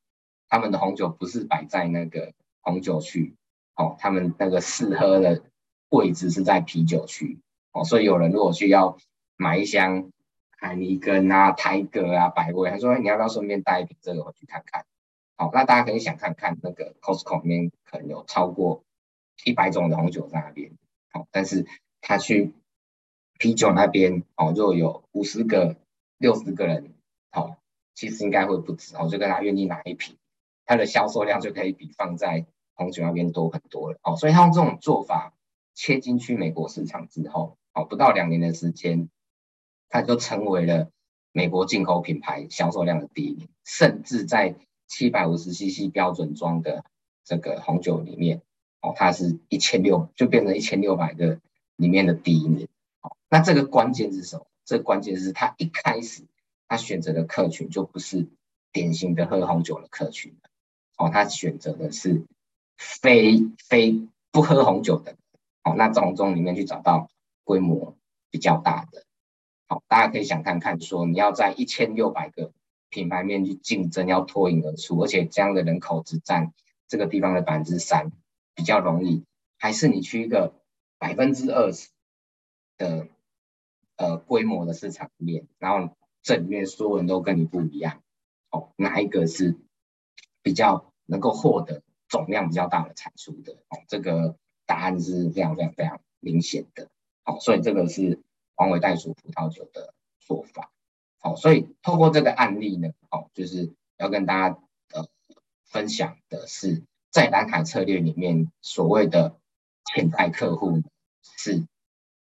[0.48, 2.32] 他们的红酒不是摆在那个。
[2.62, 3.34] 红酒区，
[3.76, 5.42] 哦，他们那个试喝的
[5.90, 7.38] 位置是在啤酒区，
[7.72, 8.96] 哦，所以有人如果需要
[9.36, 10.10] 买一箱
[10.56, 14.86] 海尼根啊、泰格啊、百威，他说你要不要顺便带一瓶这个回去看看？
[15.36, 18.84] 好，那大家可以想看看那个 Costco 里面可能有超过
[19.44, 20.70] 一百种的红酒在那边，
[21.10, 21.66] 好，但是
[22.00, 22.54] 他去
[23.38, 25.76] 啤酒那边，哦，就有五十个、
[26.18, 26.94] 六十个人，
[27.30, 27.56] 好，
[27.94, 30.16] 其实应该会不止，哦，就跟他愿意拿一瓶。
[30.64, 35.34] 它的销售量就可以比放在红酒那边多很多了哦，所以他用这种做法
[35.74, 39.08] 切进去美国市场之后，哦，不到两年的时间，
[39.88, 40.90] 它就成为了
[41.32, 44.54] 美国进口品牌销售量的第一名，甚至在
[44.86, 46.84] 七百五十 CC 标准装的
[47.24, 48.42] 这个红酒里面，
[48.80, 51.40] 哦，它是一千六，就变成一千六百个
[51.76, 52.68] 里面的第一名。
[53.00, 54.46] 哦，那这个关键是什么？
[54.64, 56.24] 这个关键是他一开始
[56.68, 58.28] 他选择的客群就不是
[58.72, 60.36] 典型的喝红酒的客群。
[60.96, 62.24] 哦，他选择的是
[62.82, 65.16] 非非不喝红酒的，
[65.62, 67.08] 哦，那从中里面去找到
[67.44, 67.96] 规模
[68.30, 69.04] 比较大的，
[69.68, 72.52] 好，大家可以想看看，说你要在一千六百个
[72.88, 76.52] 品牌面去竞争，要脱颖而出，而且这样的人口只占
[76.88, 78.10] 这个地方的百分之三，
[78.54, 79.24] 比较容易，
[79.58, 80.54] 还是你去一个
[80.98, 81.90] 百分之二十
[82.76, 83.06] 的
[83.96, 88.02] 呃规模的市场里面，然后这里面所有人都跟你不一样，
[88.50, 89.56] 哦，哪一个是？
[90.44, 96.90] 比较能够获得总量比较大的产出的哦，这个答案是非常非常非常明显的，
[97.24, 98.20] 好，所以这个是
[98.54, 100.70] 黄尾袋鼠葡萄酒的做法，
[101.20, 104.58] 好，所以透过这个案例呢，好，就是要跟大家
[104.92, 105.08] 呃
[105.64, 109.38] 分享的是，在蓝海策略里面所谓的
[109.94, 110.82] 潜在客户
[111.38, 111.66] 是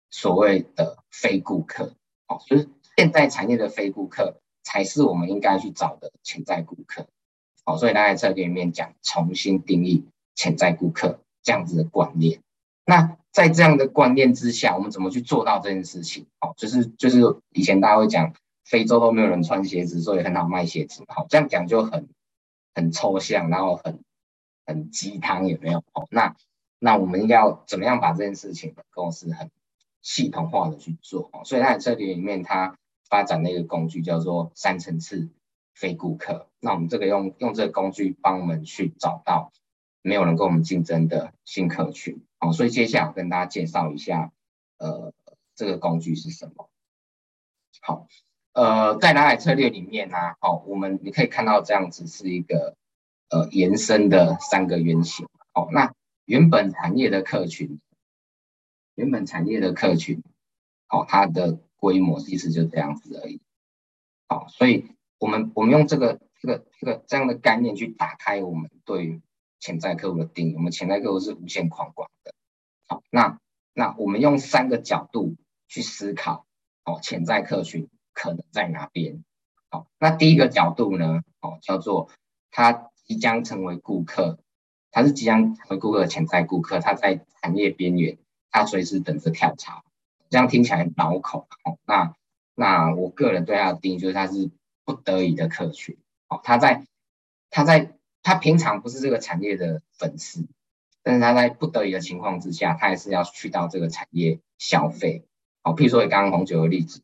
[0.09, 1.93] 所谓的非顾客，
[2.25, 7.07] 好，就是现在产业的非顾客才是我们应该去找的潜在顾客。
[7.67, 12.39] 好，所以他在这里面讲重新定义潜在顾客这样子的观念。
[12.85, 16.27] 那在这样的观念之下，我们怎么去做到这件事情？
[16.39, 17.19] 好，就是就是
[17.51, 21.03] 以前大家会讲非洲都没有人穿鞋子，所以很好卖鞋子。
[21.09, 22.07] 好，这样讲就很
[22.73, 23.99] 很抽象，然后很
[24.65, 25.83] 很鸡汤也没有。
[25.91, 26.37] 好，那
[26.79, 29.51] 那我们要怎么样把这件事情公司很
[30.01, 31.29] 系统化的去做？
[31.43, 32.77] 所以他在这里里面，他
[33.09, 35.27] 发展了一个工具叫做三层次。
[35.77, 39.53] 非顾客，那我们这个用用这个工具帮我们去找到
[40.01, 44.31] 没有人跟我们竞争的新客群，好，所以接下来我跟大家介绍一下，
[44.79, 45.13] 呃，
[45.53, 46.67] 这个工具是什么？
[47.81, 48.07] 好，
[48.53, 52.75] 呃，在蓝海策略里面呢，好，我们你可以看到这样子是一个
[53.29, 55.93] 呃延伸的三个圆形，好，那
[56.25, 57.79] 原本产业的客群，
[58.95, 60.23] 原本产业的客群，
[60.87, 63.39] 好，它的规模其实就这样子而已，
[64.27, 64.96] 好，所以。
[65.19, 69.19] 我们我们用这个这个这个这样的概念去打开我们对
[69.59, 70.55] 潜在客户的定义。
[70.55, 72.33] 我们潜在客户是无限宽广的。
[72.85, 73.39] 好，那
[73.73, 75.35] 那我们用三个角度
[75.67, 76.45] 去思考，
[76.85, 79.23] 哦，潜在客群可能在哪边？
[79.69, 82.11] 好，那第一个角度呢，哦，叫做
[82.51, 84.37] 他即将成为顾客，
[84.91, 88.19] 他是即将成为顾客的潜在顾客，他在产业边缘，
[88.51, 89.83] 他随时等着跳槽。
[90.29, 91.47] 这样听起来很绕口。
[91.63, 92.13] 哦，那
[92.53, 94.51] 那我个人对他的定义就是他是。
[94.87, 95.97] 不得已的客群，
[96.29, 96.87] 哦，他在，
[97.49, 100.47] 他在，他平常不是这个产业的粉丝，
[101.03, 105.25] 但是他在不得已的情况之下，他还是要去到这个产业消费，
[105.61, 107.01] 哦，譬如说你刚刚红酒的例子，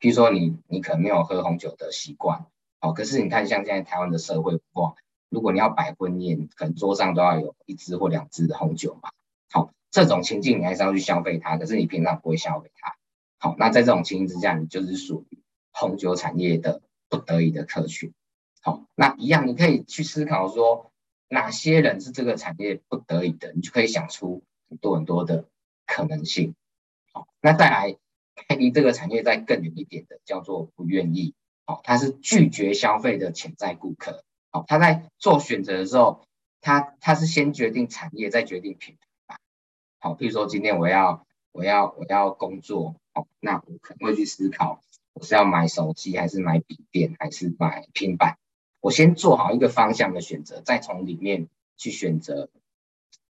[0.00, 2.46] 譬如说你你可能没有喝红酒的习惯，
[2.80, 4.96] 哦，可是你看像现在台湾的社会哇，
[5.28, 9.12] 如果你要摆婚宴，可能桌上都要有一支或两支的红酒嘛，
[9.52, 12.96] 好，这种情境你还是要去消费它，可是你平常不会消费它，
[13.38, 15.38] 好，那在这种情形之下，你就是属于
[15.78, 18.12] 红酒产业的不得已的客群，
[18.62, 20.90] 好，那一样你可以去思考说
[21.28, 25.44] 哪些人是这个产业不得已的，你就可以想出很多很多的
[25.86, 26.54] 可能性，
[27.12, 27.96] 好，那再来。
[28.58, 31.34] 离这个产业再更远一点的叫做不愿意，
[31.64, 36.26] 好，他是拒绝消费的潜在顾客，好，他在做选择的时候，
[36.60, 39.38] 他他是先决定产业，再决定品牌，
[39.98, 44.82] 好，譬如说今天我要我要我要工作，好，那我可能会去思考，
[45.16, 48.36] 我是要买手机还是买笔电还是买平板，
[48.80, 51.48] 我先做好一个方向的选择，再从里面
[51.78, 52.50] 去选择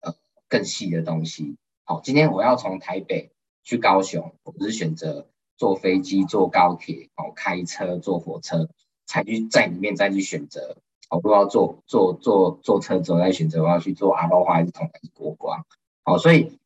[0.01, 0.15] 呃
[0.49, 3.31] 更细的东西，好，今天我要从台北。
[3.67, 8.69] 去高雄，我不是选择坐飞机、坐高铁、哦，开车、坐火车，
[9.07, 10.77] 才去在里面再去选择。
[11.09, 15.65] 我不要坐坐坐坐车之后再选择我要去坐阿罗哈还是同还是国光。
[16.03, 16.59] 哦，所以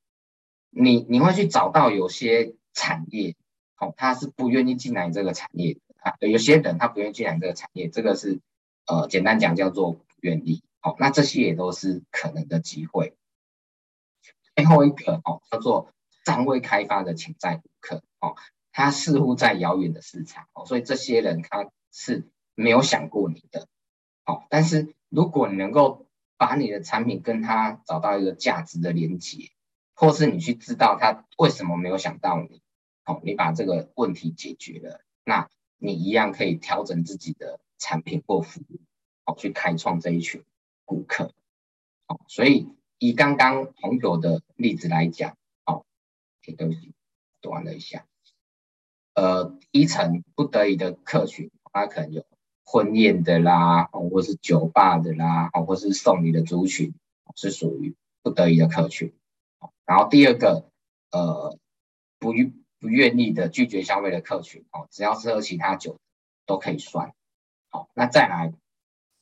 [0.71, 3.33] 你你会去找到有些产业，
[3.79, 6.15] 哦，他是不愿意进来这个产业的啊。
[6.19, 8.39] 有些人他不愿意进来这个产业，这个是
[8.85, 10.63] 呃简单讲叫做不愿意。
[10.79, 13.13] 好，那这些也都是可能的机会。
[14.55, 15.93] 最后一个哦叫做。
[16.25, 18.35] 尚未开发的潜在顾客哦，
[18.71, 23.67] 他似乎在遥远的市场哦，所以这些人他是没有想过你的
[24.25, 24.43] 哦。
[24.49, 26.05] 但是如果你能够
[26.37, 29.49] 把你的产品跟他找到一个价值的连接，
[29.95, 32.61] 或是你去知道他为什么没有想到你
[33.09, 38.79] 哦，你把这个问题解决了，那你一样可以调整自己的产品或服务
[39.25, 40.43] 哦，去开创这一群
[40.85, 41.33] 顾客
[42.07, 42.19] 哦。
[42.27, 42.69] 所以
[42.99, 45.35] 以刚刚红酒的例子来讲。
[46.57, 46.93] 对不起，
[47.41, 48.07] 断了一下。
[49.13, 52.25] 呃，一层不得已的客群，他可能有
[52.63, 56.95] 婚宴的啦，哦或是酒吧的啦，哦或是送礼的族群，
[57.35, 59.13] 是属于不得已的客群。
[59.85, 60.71] 然后第二个，
[61.11, 61.55] 呃，
[62.17, 65.99] 不愿不愿意的拒绝消费的客群，哦，只要是喝其他酒
[66.45, 67.13] 都可以算。
[67.69, 68.53] 好，那再来，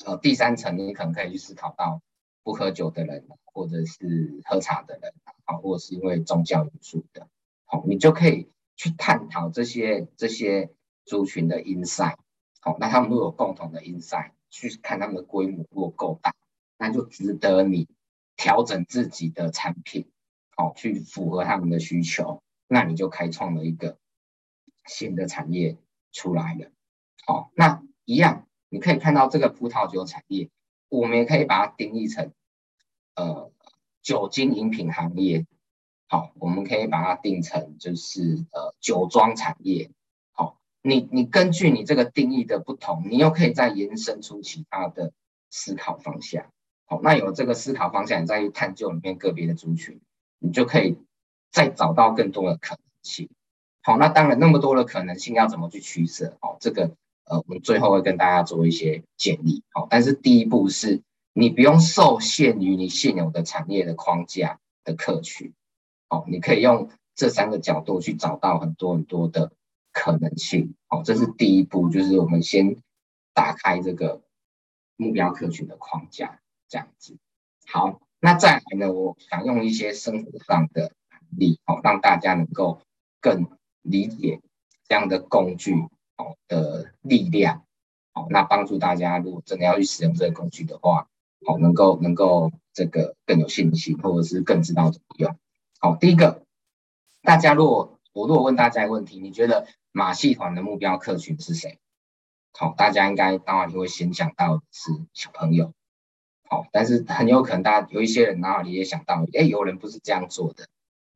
[0.05, 2.01] 呃，第三层你可能可以去思考到
[2.43, 5.13] 不喝酒的人，或者是喝茶的人。
[5.49, 7.29] 好，或是因为宗教因素的，
[7.63, 10.69] 好，你就可以去探讨这些这些
[11.05, 12.17] 族群的 insight，
[12.59, 16.35] 好，那他们都有共同的 insight，去看他们的规模如果够大，
[16.77, 17.87] 那就值得你
[18.35, 20.11] 调整自己的产品，
[20.53, 23.97] 好，去符合他们的需求，那你就开创了一个
[24.85, 25.77] 新的产业
[26.11, 26.71] 出来了，
[27.25, 30.49] 好，那一样你可以看到这个葡萄酒产业，
[30.89, 32.31] 我们也可以把它定义成，
[33.15, 33.51] 呃。
[34.03, 35.45] 酒精饮品行业，
[36.07, 39.91] 好，我们可以把它定成就是呃酒庄产业，
[40.31, 45.11] 好，你你根据你这个定义的不同，你又可以再延伸出其他的
[45.49, 46.53] 思考方向，
[46.85, 49.99] 好，那有这个思考方向，你再去探究里面个别的族群，
[50.39, 50.97] 你就可以
[51.51, 53.29] 再找到更多的可能性，
[53.81, 61.01] 好，那当然那么多的可能性要怎么去取舍，哦，这个呃我们最后会跟大家做一些建议，好，但是第一步是。
[61.39, 65.53] 你不用受限于你现有的产业的框架的客群，
[66.09, 69.51] 哦，你可以用这三个角度去找到很多很多的
[69.93, 72.77] 可能性，哦，这是第一步，就是我们先
[73.35, 74.23] 打开这个
[74.95, 77.15] 目标客群的框架，这样子。
[77.67, 80.91] 好，那再来呢，我想用一些生活上的
[81.31, 82.81] 例，哦，让大家能够
[83.19, 83.47] 更
[83.81, 84.41] 理解
[84.87, 85.73] 这样的工具，
[86.17, 87.63] 哦的力量，
[88.13, 91.07] 哦，那帮助大家如果真的要去使用这个工具的话。
[91.45, 95.37] 好，能够能够这个更有信心，或者是更知道怎么用。
[95.79, 96.41] 好，第一个，
[97.21, 101.77] 大家如果我如果问大家一个问题，你觉得马戏团的目标客群是谁？
[102.53, 105.71] 好，大家应该当然就会先想到是小朋友。
[106.49, 110.67] 好，但是很有可能大家有一些人脑海里也想到，哎，有人不是这样做的。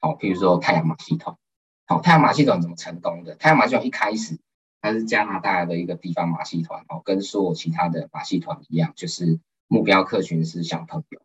[0.01, 1.37] 好，譬如说太阳马戏团。
[1.85, 3.35] 好，太阳马戏团怎么成功的？
[3.35, 4.37] 太阳马戏团一开始
[4.81, 9.39] 它是加拿大的一个地方马戏团，哦，跟所有其他的马戏团一样，就是。
[9.73, 11.21] 目标客群是小朋友，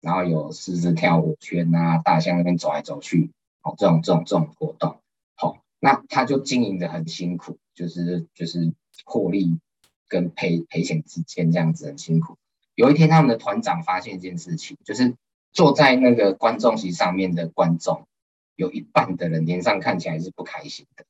[0.00, 4.98] 然后有狮子跳舞圈啊，大象那边走来走去，好，这种这种这种活动，
[5.36, 8.72] 好，那他就经营的很辛苦，就是就是
[9.04, 9.60] 获利
[10.08, 12.36] 跟赔赔钱之间这样子很辛苦。
[12.74, 15.14] 有一天，他们的团长发现一件事情，就是
[15.52, 18.08] 坐在那个观众席上面的观众，
[18.56, 21.04] 有一半的人脸上看起来是不开心的。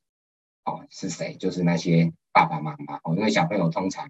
[0.63, 1.35] 哦，是谁？
[1.35, 4.09] 就是那些爸爸妈妈哦，因为小朋友通常。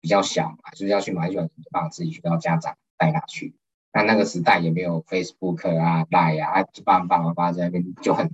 [0.00, 3.54] 比较小嘛，就是要去买一碗米饭，自己去要家长带他去。
[3.90, 8.30] 那那个时代也没有 Facebook 啊、Line 啊，就爸爸妈妈在那边就很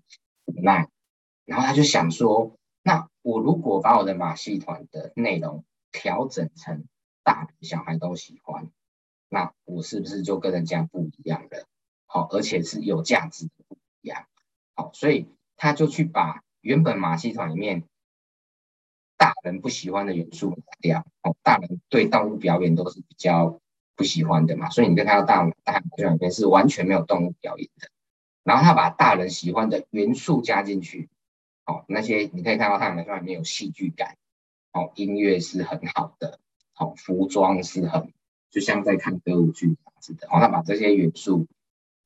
[0.46, 0.88] 无奈。
[1.44, 6.86] 然后他就想说，那我如果把我的马戏团的内容调整成
[7.22, 8.68] 大人小孩都喜欢，
[9.28, 11.68] 那我是不是就跟人家不一样了？
[12.06, 14.26] 好，而且是有价值的不一样。
[14.80, 15.28] 好，所以
[15.58, 17.84] 他就去把原本马戏团里面
[19.18, 21.04] 大人不喜欢的元素拿掉。
[21.20, 23.60] 哦，大人对动物表演都是比较
[23.94, 27.90] 不喜欢的嘛，所以你可以看到大大马戏团里面是完全没有动物表演的。
[28.42, 31.10] 然后他把大人喜欢的元素加进去。
[31.64, 34.16] 好，那些你可以看到他们里面有戏剧感。
[34.72, 36.40] 好，音乐是很好的。
[36.72, 38.14] 好，服装是很
[38.48, 40.26] 就像在看歌舞剧这样子的。
[40.26, 41.46] 然后他把这些元素。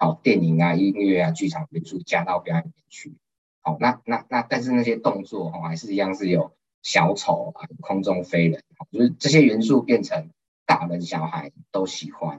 [0.05, 3.17] 好，电影啊、音乐啊、剧场元素加到表演里面去。
[3.63, 6.53] 好，那那那，但是那些动作哦，还是一样是有
[6.83, 10.29] 小丑啊、空中飞人，就是这些元素变成
[10.67, 12.39] 大人小孩都喜欢。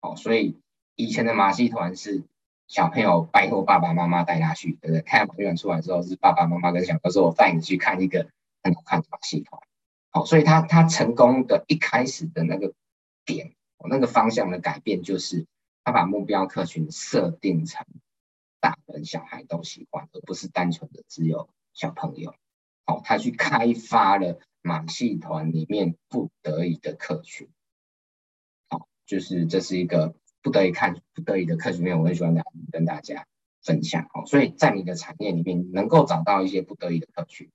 [0.00, 0.58] 好，所以
[0.96, 2.24] 以前的马戏团是
[2.66, 5.00] 小朋友拜托爸爸妈妈带他去，对不对？
[5.00, 8.28] 看马戏团出来之后，是爸爸妈妈跟小朋友说：“我带你去看一个
[8.62, 9.62] 很好看的马戏团。”
[10.12, 12.74] 好，所以他他成功的一开始的那个
[13.24, 13.54] 点，
[13.88, 15.46] 那个方向的改变就是。
[15.88, 17.86] 他把目标客群设定成
[18.60, 22.34] 大人小孩都喜欢，而不是单纯的只有小朋友。
[22.84, 27.48] 好，他去开发了马戏团里面不得已的客群。
[28.68, 32.34] 好，就是这是一个不得已看不得已的客群面，我很喜欢
[32.70, 33.26] 跟大家
[33.62, 34.10] 分享。
[34.12, 37.48] 好，所以在你的产业里面能够找到一些不得已的客群。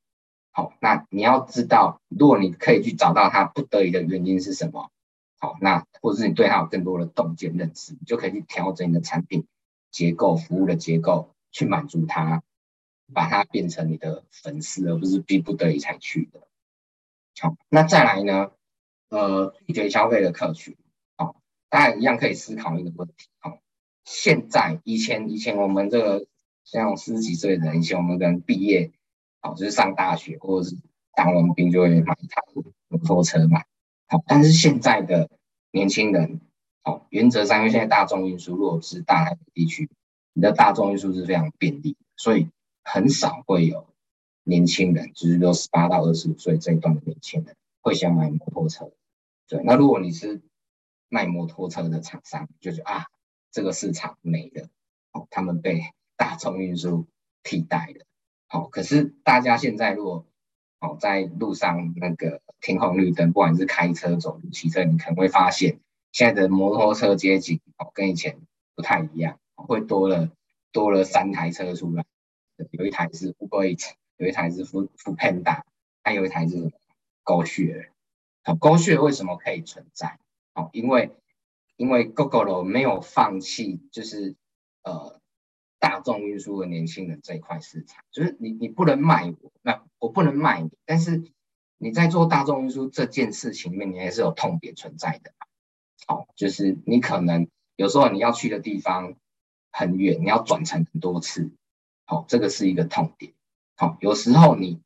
[0.50, 4.90] 好，那你要知道，如果你可以去找到他不得已的原因是什么？
[5.44, 9.46] 好，那或者是你对它有更多的洞见认识，你就可以去调整你的产品
[9.92, 12.42] 结构、服务的结构，去满足它，
[13.14, 16.48] 把它变成你的粉丝，而不是逼不得已才去的。
[17.42, 18.52] 好，那再来呢？
[19.10, 20.78] 呃，拒绝消费的客群，
[21.18, 21.36] 好，
[21.68, 23.28] 大家一样可以思考一个问题。
[23.40, 23.60] 好，
[24.06, 26.26] 现在以前以前我们这个
[26.64, 28.94] 像十几岁的人，以前我们可能毕业，
[29.42, 30.78] 好，就是上大学或者是
[31.14, 32.42] 当完兵就会买一台
[32.88, 33.62] 摩托车嘛。
[34.28, 35.30] 但是现在的
[35.72, 36.42] 年轻人，
[36.84, 39.90] 哦，原则上因为现在大众运输如果是大台北地区，
[40.34, 42.50] 你的大众运输是非常便利，所以
[42.84, 43.88] 很少会有
[44.44, 48.92] 年轻人，就是说十八到二十五岁这一段的年轻人会想买摩托车。
[49.48, 50.42] 对，那如果你是
[51.10, 53.06] 卖摩托车的厂商，就是啊，
[53.52, 54.68] 这个市场没了，
[55.12, 55.82] 哦，他们被
[56.18, 57.08] 大众运输
[57.44, 58.06] 替代了。
[58.48, 60.26] 好，可是大家现在如果
[60.84, 65.80] 哦，在路上那个停红绿灯，不管是开车、走路、骑车，你可能会发现，
[66.12, 68.38] 现在的摩托车街景哦，跟以前
[68.76, 70.30] 不太一样，会多了
[70.74, 72.04] 多了三台车出来，
[72.72, 75.62] 有一台是 Uber Eats，有一台是 Food Foodpanda，
[76.04, 76.74] 还有一台是
[77.24, 77.88] GoShare。
[78.44, 80.20] 好，GoShare 为什么可以存在？
[80.54, 81.12] 哦，因为
[81.78, 84.36] 因为 Google 没有放弃，就是
[84.84, 85.23] 呃。
[85.84, 91.22] 大众运输的年轻人这一块市场，就是你你不能卖我，那我不能卖你，但是
[91.78, 95.34] 你在做大众运输这件事情里面，你还是有痛点存在的。
[96.08, 99.16] 好，就是你可能有时候你要去的地方
[99.74, 101.52] 很远，你要转乘很多次，
[102.06, 103.34] 好，这个是一个痛点。
[103.76, 104.80] 好，有时候你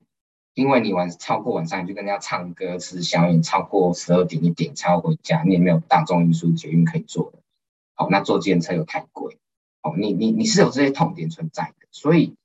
[0.56, 7.38] 因为你晚超过晚上，你就跟人家唱歌吃宵夜，超过十二点一点才要回家，你也没有大众运输捷运可以坐的。
[7.94, 9.38] 好，那坐计程车又太贵。
[9.96, 12.36] 你你你是有这些痛点存在的，所以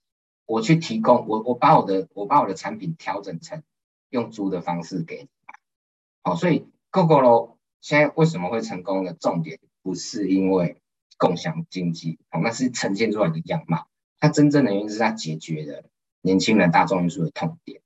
[0.47, 3.63] 我去提供我我把我的我把我的产品调整成
[4.11, 5.29] 用租的方式给你。
[6.23, 10.77] 好，所以 Gogoro 现在为什么会成功的重点不是因为
[11.19, 13.87] 共享经济，哦，那是呈现出来的样貌。
[14.21, 15.85] 它真正的原因是它解决了
[16.21, 17.81] 年轻人大众运输的痛点。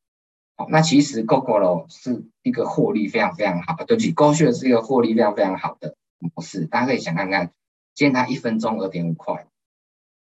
[0.57, 7.53] 好，那其实 GoGoLo 是一个获利非常非常好，对不起，GoShare 是一个获利非常非常好的模式，大家可以想看看。
[7.97, 9.49] 现在一分钟二点五块，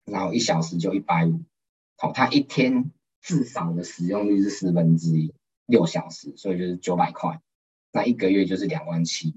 [0.05, 1.41] 然后一小时就一百五，
[1.97, 2.91] 好，他一天
[3.21, 5.33] 至少的使用率是四分之一，
[5.65, 7.41] 六小时，所以就是九百块，
[7.91, 9.35] 那一个月就是两万七，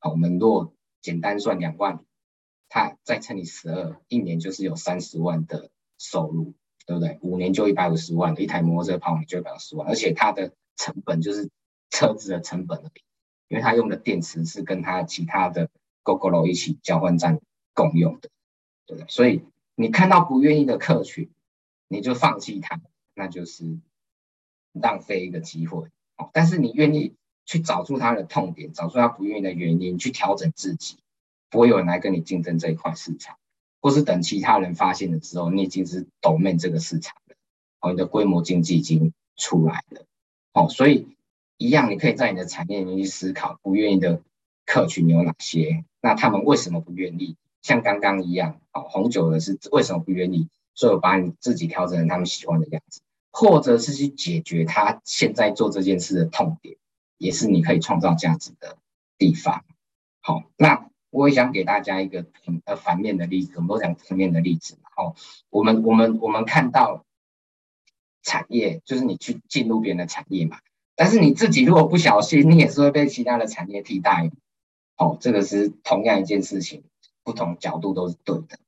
[0.00, 2.04] 好，我们若简单算两万，
[2.68, 6.54] 他再乘以十二，一年就是有三十万的收入，
[6.84, 7.20] 对不对？
[7.22, 11.48] 五年就一百五十万，一台摩托车跑你就一百五十万，而且它的成本就是
[11.90, 13.02] 车子的成本而已，
[13.46, 15.70] 因为它用的电池是跟它其他的
[16.02, 17.40] Gogoro 一起交换站。
[17.78, 18.28] 共用的，
[18.86, 19.06] 对不对？
[19.08, 19.42] 所以
[19.76, 21.30] 你看到不愿意的客群，
[21.86, 22.80] 你就放弃它，
[23.14, 23.78] 那就是
[24.72, 25.86] 浪费一个机会。
[26.16, 27.14] 哦但是你愿意
[27.46, 30.96] 去找出他的痛点，找出他不愿意的原因，去调整自己，
[31.50, 33.36] 不会有人来跟你竞争这一块市场，
[33.80, 37.36] 或是等其他人发现了之后，你已经是 domin 这个市场了，
[37.78, 40.04] 哦，你的规模经济已经出来了，
[40.52, 41.06] 哦，所以
[41.56, 44.20] 一样，你可以在你的产业里面去思考，不愿意的
[44.66, 45.84] 客群有哪些？
[46.00, 47.36] 那他们为什么不愿意？
[47.68, 50.48] 像刚刚一样，哦，红酒的是为什么不愿意？
[50.74, 53.02] 所以我把你自己调整成他们喜欢的样子。
[53.30, 56.76] 或者是去解决他现在做这件事的痛点，
[57.18, 58.78] 也是你可以创造价值的
[59.18, 59.64] 地方。
[60.20, 62.24] 好，那我也想给大家一个
[62.64, 64.78] 呃反面的例子，我们都讲正面的例子。
[64.96, 65.14] 好，
[65.50, 67.04] 我们我们我们看到
[68.22, 70.58] 产业，就是你去进入别人的产业嘛，
[70.96, 74.30] 但是你自己如果不小心，你也是会被其他的产业替代。
[74.96, 76.82] 哦，这个是同样一件事情，
[77.28, 78.58] 不同角度都是对的。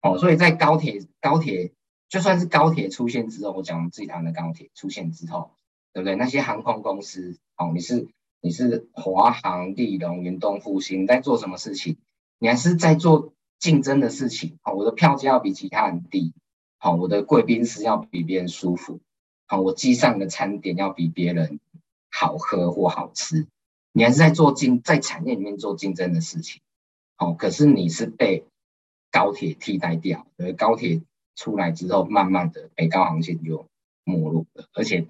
[0.00, 1.72] 哦，所以在高铁高铁。
[2.06, 5.50] 就算是高铁出现之后，我讲自己台湾的高铁出现之后，
[5.92, 6.14] 对不对？
[6.14, 8.06] 那些航空公司，哦，你是
[8.40, 11.96] 你是华航、立荣、云东、复兴在做什么事情？
[12.38, 14.58] 你还是在做竞争的事情。
[14.62, 16.32] 哦，我的票价要比其他人低，
[16.78, 19.00] 好，我的贵宾室要比别人舒服，
[19.46, 21.58] 好，我机上的餐点要比别人
[22.12, 23.48] 好喝或好吃。
[23.90, 26.62] 你还是在做竞在产业里面做竞争的事情，
[27.18, 28.44] 哦，可是你是被
[29.10, 31.02] 高铁替代掉，而，高铁。
[31.36, 33.66] 出来之后，慢慢的北高航线就
[34.04, 35.04] 没落了，而且，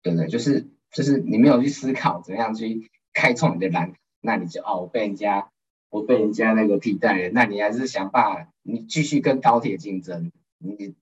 [0.00, 0.28] 对不对？
[0.28, 5.50] 就是就是你没有去思考怎样去开创你的蓝，那你就哦，我被人家
[5.90, 10.94] 我被人家那个替代了，那你还是想办法，你继续跟高铁竞争，你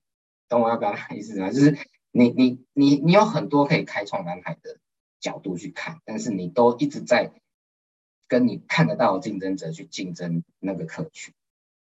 [0.48, 1.50] 懂我要表达意思吗？
[1.50, 1.76] 就是
[2.10, 4.78] 你你你你有很多可以开创蓝海的
[5.20, 7.30] 角度去看，但是你都一直在
[8.30, 11.34] 跟你看得到的竞争者去竞争那个客群，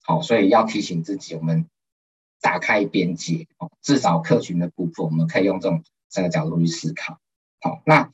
[0.02, 1.66] 好，所以要提醒自己，我们。
[2.40, 7.18] 打开边界哦，至少客群的部分，我们可以用这种三个角度去思考。
[7.60, 8.12] 好，那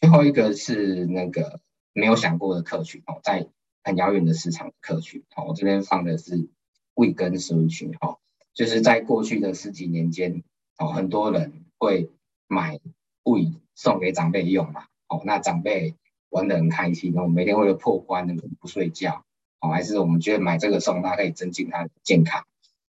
[0.00, 1.60] 最后一个是那个
[1.92, 3.46] 没有想过的客群哦，在
[3.84, 5.22] 很遥远的市场的客群。
[5.32, 6.48] 好，我这边放的是
[6.96, 8.18] Wii 跟 Switch 哈，
[8.52, 10.42] 就是在过去的十几年间，
[10.78, 12.10] 哦，很多人会
[12.48, 12.80] 买
[13.22, 14.86] 桂送给长辈用嘛。
[15.06, 15.94] 哦，那长辈
[16.32, 19.24] 玩得很开心，然后每天为了破关那个不睡觉，
[19.60, 22.44] 哦，还是我们觉得买这个送他可以增进他的健康。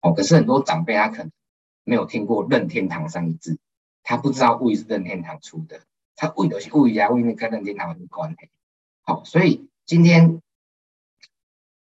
[0.02, 1.32] 哦，可是很多长辈他可能
[1.84, 3.58] 没有听过任天堂三个字，
[4.04, 5.82] 他不知道 Wii 是任天堂出的，
[6.16, 8.50] 他 Wii 都是胃呀，Wii 跟任天堂有关系？
[9.02, 10.42] 好，所以今天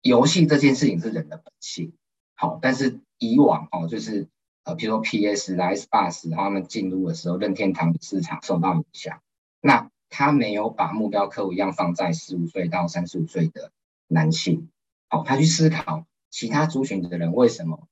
[0.03, 1.93] 游戏这件事情是人的本性，
[2.35, 4.29] 好，但是以往哦，就是
[4.63, 9.21] 呃，比如说 PS 来 Xbox 然后他们进入的时候，任天堂的市场受到影响，
[9.61, 13.71] 那他没有把目标客户一样放在十五岁到三十五岁的
[14.07, 14.71] 男性，
[15.09, 17.87] 好，他去思考其他族群的人为什么。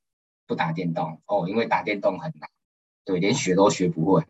[0.46, 2.50] 不打电动哦，因为打电动很难，
[3.04, 4.24] 对，连学都学不会。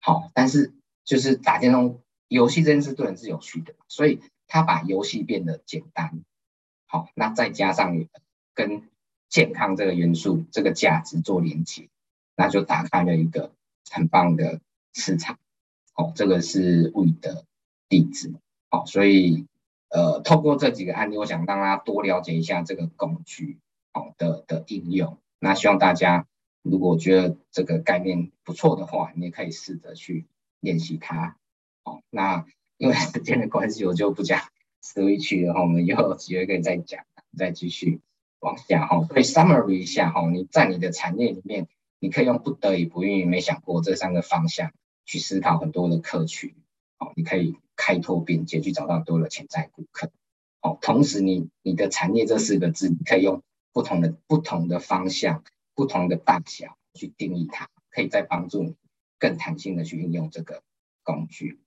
[0.00, 0.74] 好，但是
[1.04, 6.22] 就是打电动游戏这件事对人是有趣的，所以他把游戏变得简单。
[6.86, 8.06] 好，那再加上
[8.54, 8.88] 跟
[9.28, 11.88] 健康这个元素、这个价值做连接，
[12.36, 13.52] 那就打开了一个
[13.90, 14.60] 很棒的
[14.94, 15.38] 市场。
[16.00, 17.44] 哦，这个是 Wii 的
[17.90, 18.32] 地址。
[18.70, 19.46] 好，所以
[19.90, 23.58] 呃，透过这几个案例，我想让大家多了解一下这个工具
[23.92, 25.18] 好的的应用。
[25.38, 26.26] 那希望大家
[26.62, 30.24] 如果觉得这个概念不错的话，你也可以试着去
[30.60, 31.36] 练习它。
[31.84, 32.46] 好，那
[32.78, 34.40] 因为时间的关系，我就不讲
[34.82, 37.04] Switch 了哈，我们以后有机会可以再讲，
[37.36, 38.00] 再继续
[38.38, 39.04] 往下哈。
[39.04, 44.72] 所以 summary 一下哈，你在你的产业里面，你可以用不得已、不愿意、没想过这三个方向
[45.10, 46.54] 去思考很多的客群。
[46.98, 50.10] 好，你可以开拓边界，去找到多的潜在顾客。
[50.60, 53.42] 好，同时你你的产业这四个字，你可以用。
[53.72, 55.44] 不同的不同的方向，
[55.76, 58.74] 不同的大小去定义它，可以再帮助你
[59.16, 60.64] 更弹性的去运用这个
[61.04, 61.60] 工具。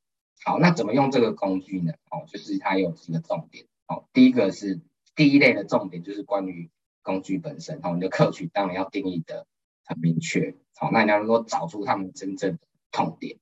[0.43, 1.93] 好，那怎么用这个工具呢？
[2.11, 3.67] 哦，就是它有几个重点。
[3.87, 4.81] 哦，第一个是
[5.15, 6.69] 第一类的重点，就是关于
[7.03, 7.79] 工具本身。
[7.81, 9.47] 哦，你的客群当然要定义的
[9.85, 10.57] 很明确。
[10.75, 12.59] 好，那你要能够找出他们真正的
[12.93, 13.37] 痛点。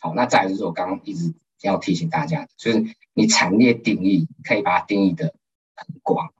[0.00, 1.32] 好，那再来就是我刚刚一直
[1.62, 2.84] 要提醒大家的，就是
[3.14, 5.34] 你产业定义可以把它定义的
[5.74, 6.34] 很广。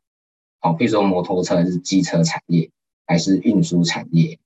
[0.58, 2.70] 好，比如说摩托车是机车产业
[3.06, 4.38] 还是运输产业，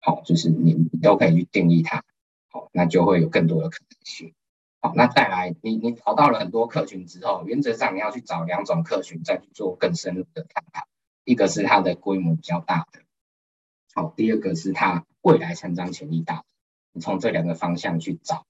[0.00, 2.02] 好，就是你你都可以去定义它，
[2.48, 4.34] 好，那就会有更多的可能性。
[4.80, 10.86] 好，那再来，你你找到了很多客群之后，原则上你要去找两种客群，再去做更深入的探讨。
[11.24, 13.00] 一个是它的规模比较大的，
[13.94, 16.44] 好，第二个是它未来成长潜力大的。
[16.96, 18.46] 你从这两个方向去找，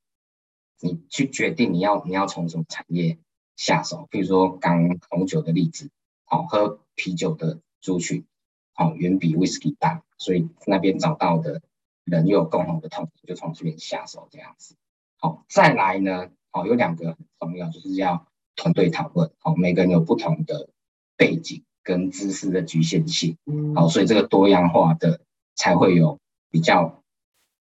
[0.80, 3.18] 你去决定你要你要从什么产业
[3.56, 4.06] 下手。
[4.08, 5.90] 比如说刚红酒的例子，
[6.24, 6.78] 好喝。
[6.98, 8.24] 啤酒的族群，
[8.72, 11.60] 好，远比 whisky 大，所以那边找到的
[12.04, 14.76] 人又有共同的痛点，就从这边下手这样子。
[15.18, 19.30] 好，再来呢，好，有两个很重要，就是要团队讨论。
[19.40, 20.70] 好，每个人有不同的
[21.18, 23.36] 背景跟知识的局限性，
[23.74, 25.20] 好，所以这个多样化的
[25.54, 26.18] 才会有
[26.50, 27.02] 比较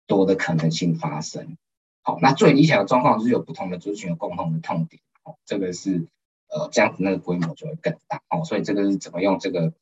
[0.07, 1.57] 多的可能性发生。
[2.01, 6.07] 好，那最理想的状况就是有不同的族群有共同的痛点，好，这个是。
[6.47, 9.73] 呃，这样子那个规模就会更大哦，所以这个是怎么用这个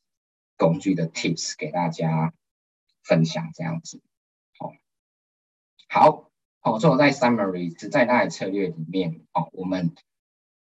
[0.58, 2.34] 工具的 tips 给大家
[3.04, 4.02] 分享这样子，
[4.58, 4.74] 好，
[5.90, 9.94] 好，好，最后在 summary 是在那策略里面，哦，我们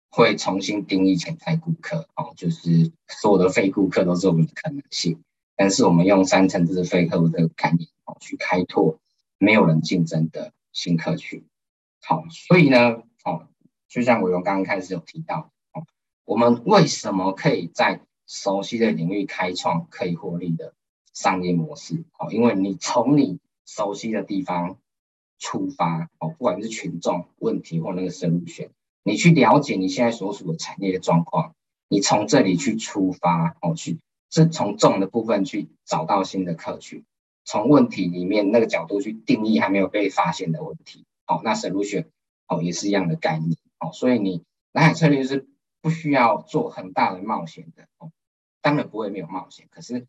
[0.09, 5.21] 会重新定义潜在顾客，哦，就是所有的非顾客都是我们的可能性，
[5.57, 8.97] 但是我们用三层次非客户的概念，哦，去开拓
[9.39, 11.43] 没有人竞争的新客群。
[12.01, 13.47] 好，所以呢，哦，
[13.87, 15.87] 就像伟荣刚刚开始有提到，哦，
[16.25, 20.73] 我们为什么可以在熟悉的领域开创可以获利的
[21.13, 22.03] 商业模式？
[22.19, 24.77] 哦，因为你从你熟悉的地方
[25.39, 28.69] 出发，哦，不管是群众问题或那个 solution，
[29.03, 31.55] 你去了解你现在所属的产业的状况，
[31.87, 37.03] 你从这里去出发，哦，去是从重的部分去找到新的客群，
[37.49, 41.07] 从问题里面那个角度去定义还没有被发现的问题。
[41.25, 42.05] 好，那 solution
[42.47, 43.57] 哦也是一样的概念。
[43.79, 45.47] 哦，所以你蓝海策略是
[45.81, 47.87] 不需要做很大的冒险的。
[47.97, 48.11] 哦，
[48.61, 50.05] 当然不会没有冒险，可是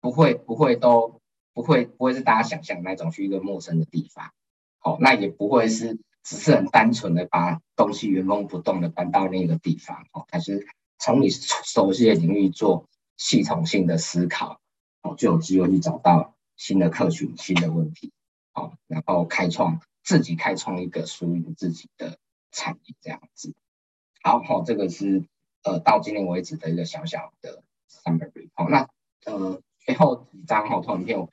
[0.00, 1.20] 不会不会都
[1.52, 4.32] 不会不会是大家想象那种去一个陌生的地方，
[4.78, 10.06] 好，那也不会是只是很单纯的把东西原封不动的搬到另一个地方。
[10.12, 10.66] 哦，还是
[10.98, 14.62] 从你熟悉的领域做系统性的思考
[15.02, 18.12] 哦，就有机会去找到新的客群、新的问题，
[18.52, 19.80] 好，然后开创。
[20.02, 22.18] 自己开创一个属于自己的
[22.50, 23.54] 产业，这样子。
[24.22, 25.24] 好，好，这个是
[25.62, 28.48] 呃到今天为止的一个小小的 summary。
[28.54, 28.88] 好，那
[29.26, 31.28] 呃最后几张哈投影片，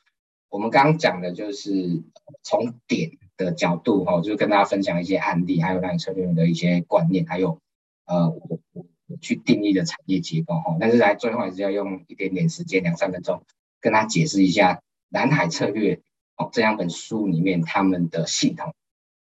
[0.49, 2.03] 我们刚刚讲的就是
[2.43, 7.59] 从点的角度哈，就是跟大家分享一些案例，还有蓝海策略的一些观念，还有
[8.05, 10.75] 呃我我我去定义的产业结构哈。
[10.77, 13.43] 但是在最后还是要用一点点时间，两三分钟，
[13.79, 16.01] 跟大家解释一下南海策略。
[16.39, 18.75] 哦，这两本书里面他们的系统，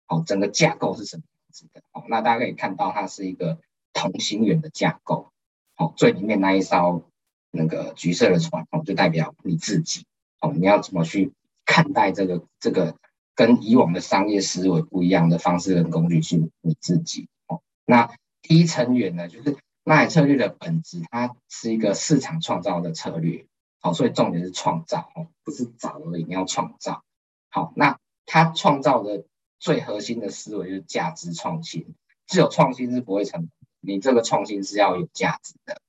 [0.08, 1.82] 哦，整个架构是什么样子的？
[1.92, 3.60] 哦，那大家可以看到，它是一个
[3.92, 5.30] 同心圆的架构。
[5.76, 7.04] 哦，最里面那一艘
[7.52, 10.06] 那个橘色的船，哦，就代表你自己。
[10.40, 11.34] 哦，你要怎么去
[11.66, 12.96] 看待这个这个
[13.36, 17.28] 跟以往的商业思维不一样的方式跟工具是你自己。
[17.48, 18.10] 哦，那
[18.42, 23.46] 第一层圆呢，就是蓝海策略的本质，它是一个市场创造的策略。
[23.82, 27.04] 好，所以重点是创造哦，不是找而已，你要创造。
[27.50, 29.26] 好，那他创造的
[29.60, 31.96] 最核心的思维就是价值创新，
[32.28, 35.82] 只有创新是不会成功，你这个创新是要有价值的。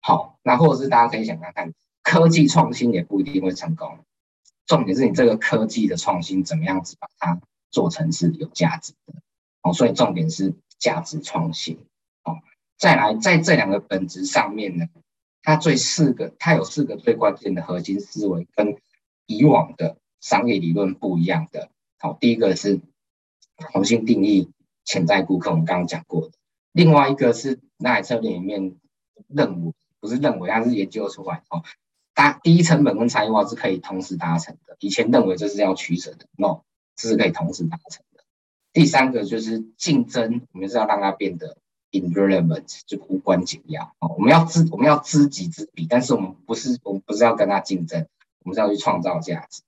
[0.00, 3.98] 好，那或者是大家可以想看看，科技创新也不一定会成功，
[4.64, 7.40] 重点是你这个科技的创新怎么样子把它
[7.72, 9.14] 做成是有价值的。
[9.62, 11.84] 好，所以重点是价值创新。
[12.22, 12.38] 好，
[12.78, 14.86] 再来在这两个本质上面呢，
[15.46, 18.78] 它最四个，它有四个最关键的核心思维，跟
[19.26, 21.70] 以往的商业理论不一样的。
[21.98, 22.80] 好，第一个是
[23.56, 24.50] 重新定义
[24.84, 26.32] 潜在顾客，我们刚刚讲过的。
[26.72, 28.74] 另外一个是那台策略里面
[29.28, 31.62] 认为，不是认为，它是研究出来哦。
[32.12, 34.76] 它第一成本跟差异化是可以同时达成的。
[34.80, 36.62] 以前认为这是要取舍的，no，
[36.96, 38.24] 这是可以同时达成的。
[38.72, 41.56] 第三个就是竞争，我们是要让它变得。
[41.92, 48.06] Irrelevant 就无关紧要哦，我们要知我们要知己知彼，但是我们不是我们不是要跟他竞争，
[48.44, 49.62] 我们是要去创造价值。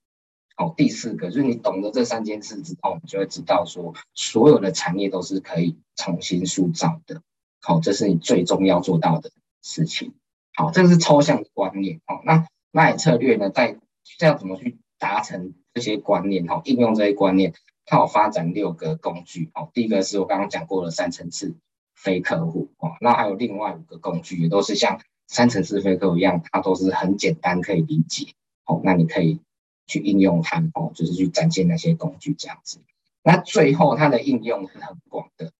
[0.55, 7.21] 好，第四个就是你懂得这三件事之后，你就会知道说，所有的产业都是可以重新塑造的。
[7.61, 10.13] 好，这是你最重要做到的事情。
[10.55, 12.01] 好，这个是抽象的观念。
[12.05, 13.77] 好，那蓝海策略呢，在
[14.17, 16.45] 这要怎么去达成这些观念？
[16.45, 17.53] 好，应用这些观念，
[17.85, 19.49] 它有发展六个工具。
[19.53, 21.55] 好，第一个是我刚刚讲过的三层次。
[22.01, 28.33] 非客户哦，那还有另外五个工具，也都是像三层次非客户一样，它都是很简单可以理解
[28.63, 28.79] 哦。
[28.85, 29.41] 那你可以
[29.85, 32.79] 去应用它哦，就是去展现那些工具这样子。
[33.21, 35.51] 那最后它的应用是很广的，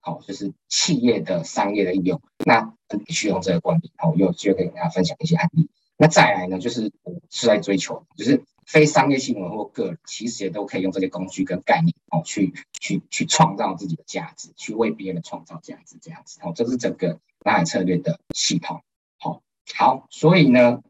[0.00, 2.74] 好，就是企业的商业的应用，那
[3.06, 4.12] 必须用这个观点哦。
[4.14, 5.70] 有机会跟大家分享一些案例。
[6.02, 6.90] 那再来呢，就是
[7.30, 18.82] 是在追求，就是非商业新闻或个人，其实也都可以用这些工具跟概念哦，去去去创造自己的价值，去为别人创造价值，这样子哦，这是整个蓝海策略的系统。
[19.20, 19.42] 好，
[19.76, 20.82] 好，所以呢，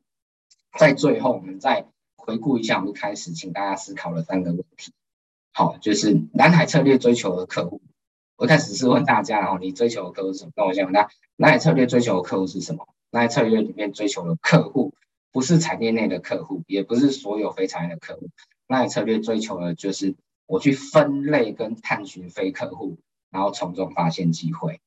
[0.79, 1.85] 在最后我们再
[2.17, 4.95] 回顾一下，我们一开始请大家思考的三个问题。
[5.53, 7.83] 好，就是蓝海策略追求的客户，
[8.37, 10.53] 我一开始是问大家，然后你追求的客户是什么？
[10.57, 12.89] 那我想问大家，蓝海策略追求的客户是什么？
[13.11, 14.95] 南海策略里面追求的客户，
[15.33, 18.29] 不是产业内的客户，也不是所有非产业的客户。
[18.67, 20.15] 那策略追求的就是
[20.47, 22.99] 我去分类跟探寻非客户，
[23.31, 24.81] 然后从中发现机会。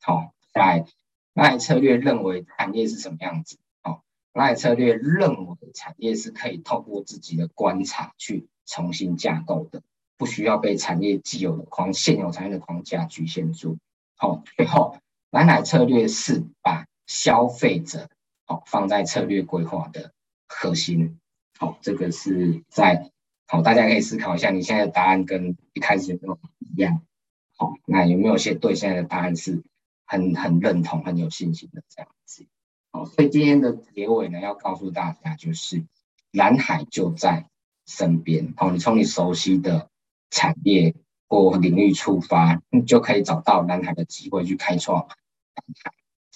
[0.00, 0.86] 好，来，
[1.32, 3.58] 那策略认为产业是什么样子？
[3.82, 9.82] 好，蓝海策略认为产业是可以透过自己的观察去重新架构的，
[10.16, 13.78] 不需要被产业既有的框、现有产业的框架局限住。
[14.16, 14.98] 好，最后
[15.30, 18.08] 蓝海策略是把消费者
[18.46, 20.12] 哦放在策略规划的
[20.48, 21.18] 核心。
[21.58, 23.10] 好，这个是在
[23.46, 27.02] 好，大家可以思考一下，你现在的答案跟一开始有没有一样？
[27.56, 29.62] 好，那有没有些对现在的答案是
[30.06, 32.46] 很很认同、很有信心的这样子？
[32.90, 35.84] 好，所以今天的结尾呢，要告诉大家就是，
[36.32, 37.46] 蓝海就在
[37.86, 38.54] 身边。
[38.56, 39.88] 好，你从你熟悉的
[40.30, 40.94] 产业
[41.28, 45.92] 或领域出发，你就可以找到蓝海的机会去开创蓝海。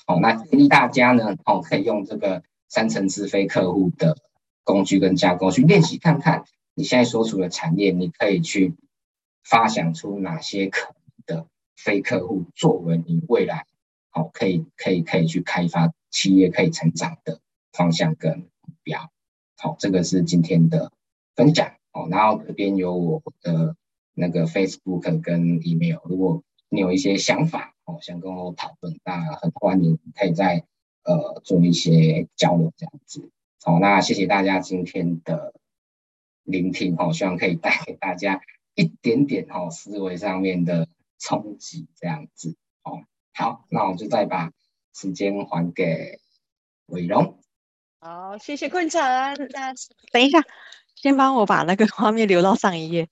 [0.07, 4.17] 好，那建议大家呢，哦，可以用这个三层次非客户的
[4.63, 6.45] 工具跟架构去练习看看，
[6.75, 8.75] 你现在所处的产业，你可以去
[9.43, 10.95] 发想出哪些可
[11.27, 11.47] 能的
[11.77, 13.67] 非客户作为你未来
[14.11, 17.41] 好可以可以可以去开发企业可以成长的
[17.73, 19.11] 方向跟目标。
[19.57, 20.93] 好，这个是今天的
[21.35, 21.73] 分享。
[21.91, 23.75] 好，然后这边有我的
[24.15, 30.65] 那个 Facebook 跟 email，如果你有一些想法哦，想跟我讨论，那很欢迎可以在
[31.05, 33.31] 呃做一些交流这样子。
[33.63, 35.55] 好，那谢谢大家今天的
[36.43, 38.41] 聆听哦，希望可以带给大家
[38.75, 40.89] 一点点哦思维上面的
[41.19, 43.03] 冲击，这样子哦。
[43.35, 44.53] 好，那我就再把
[44.95, 46.19] 时间还给
[46.87, 47.39] 伟荣。
[48.01, 49.01] 好，谢谢坤城。
[49.01, 49.73] 那
[50.13, 50.43] 等一下，
[50.95, 53.09] 先帮我把那个画面留到上一页。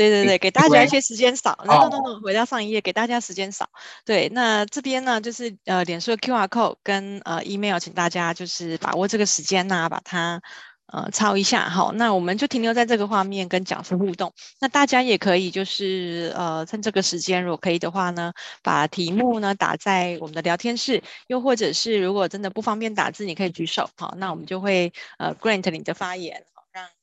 [0.00, 1.58] 对对对，给大家一些时间扫。
[1.66, 3.68] 那那那，回到上一页，给大家时间扫。
[4.06, 10.40] 对，那这边呢，就是呃，脸书的 QR code 跟呃 email，请大家就是把握这个时间呐、啊，把它
[10.86, 11.68] 呃抄一下。
[11.68, 14.32] 好，那我们就停留在这个画面跟讲师互动。
[14.58, 18.32] 那大家也可以就是呃，趁这个时间，如果可以的话呢，
[18.62, 23.90] 把题目呢打在我们的聊天室，又或者是如果真的不方便打字，你可以举手。
[23.98, 26.42] 好，那我们就会呃 grant 你的发言。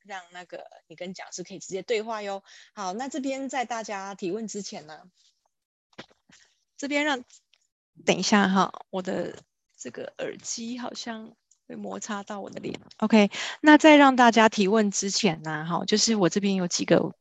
[0.07, 2.43] 让那个你跟讲师可以直接对话哟。
[2.73, 5.01] 好，那这边在大家提问之前呢，
[6.77, 7.23] 这边让
[8.05, 9.37] 等一下哈，我的
[9.77, 11.35] 这个耳机好像
[11.67, 12.79] 会摩擦到我的脸。
[12.97, 13.29] OK，
[13.61, 17.13] 那在让大家提问之前呢，哈，就是我这边有几个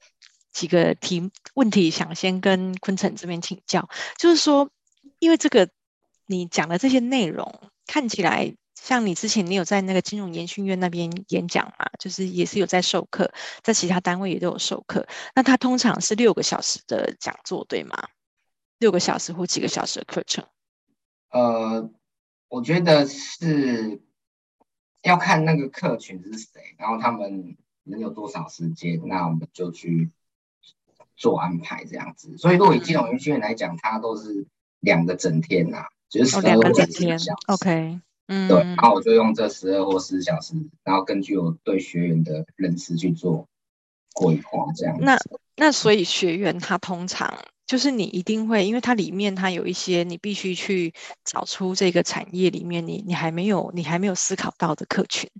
[0.53, 4.71] 几个题问题想先跟坤城这边请教，就是说，
[5.19, 5.69] 因为这个
[6.27, 8.55] 你讲的这些内容看起来。
[8.81, 11.87] 像你之前，你有在那个金融研训院那边演讲嘛？
[11.99, 15.07] 就是也是有在授课，在其他单位也都有授课。
[15.35, 17.97] 那他通常是六个小时的讲座，对吗？
[18.79, 20.45] 六个小时或几个小时的课程？
[21.31, 21.91] 呃，
[22.49, 24.01] 我觉得是
[25.03, 30.11] 要看那个客群是谁，然后他们能有多少时间，那我们就去
[31.17, 32.37] 做安排这样子。
[32.37, 34.47] 所以，如果以金融研训院来讲，它都是
[34.81, 37.19] 两个整天呐、啊，就是两个整天。
[37.49, 38.01] OK。
[38.29, 43.47] 嗯，对，然后我就用这十二或十四小时，然后根据我对学员的认识去做
[44.15, 45.05] 规划，这样子。
[45.05, 45.17] 那
[45.55, 47.33] 那所以学员他通常
[47.67, 50.93] 就是你一定会，因为它里面它有一些你必须去
[51.25, 55.31] 找出这个产业里面你你还没有你还没有思考到的客群，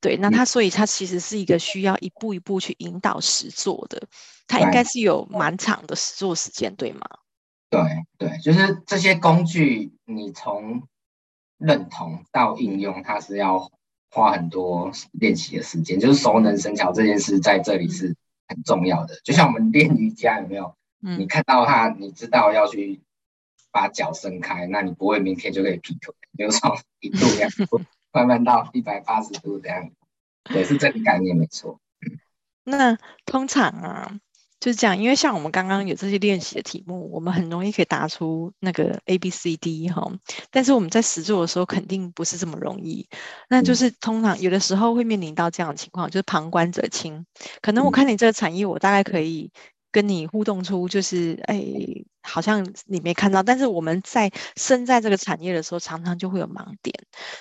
[0.00, 4.00] 对，那它所以它其实是一个需要一步一步去引导实做的，
[4.46, 7.02] 它应该是有蛮长的实做时间，对吗？
[7.70, 7.80] 对
[8.18, 10.82] 对，就是这些工具你从。
[11.58, 13.70] 认同到应用，它是要
[14.10, 18.14] 花很多练习的时间，就是熟能生巧这件事在这里是
[18.48, 19.18] 很重要的。
[19.24, 20.74] 就像我们练瑜伽，有没有？
[21.02, 23.00] 嗯，你看到它，你知道要去
[23.70, 27.80] 把脚伸开，那你不会明天就可以劈腿，比如说一度两度，
[28.12, 29.90] 慢慢到一百八十度这样，
[30.54, 31.80] 也是这个概念没错。
[32.00, 32.18] 嗯，
[32.64, 34.20] 那通常啊。
[34.58, 40.10] 就是这样，因为像我们刚刚有这些练习的题目，我们很容易可以答出那个 A、B、C、D 哈，
[40.50, 43.06] 但是我们在实做的时候肯定不是这么容易。
[43.48, 47.24] 那就是通常有的时候会面临到这样的情况，就是旁观者清。
[47.60, 49.50] 可能我看你这个产业，我大概可以
[49.92, 51.62] 跟你互动出，就是哎，
[52.22, 56.94] 好像你没看到，但是我们在身在这个产业的时候，常常就会有盲点。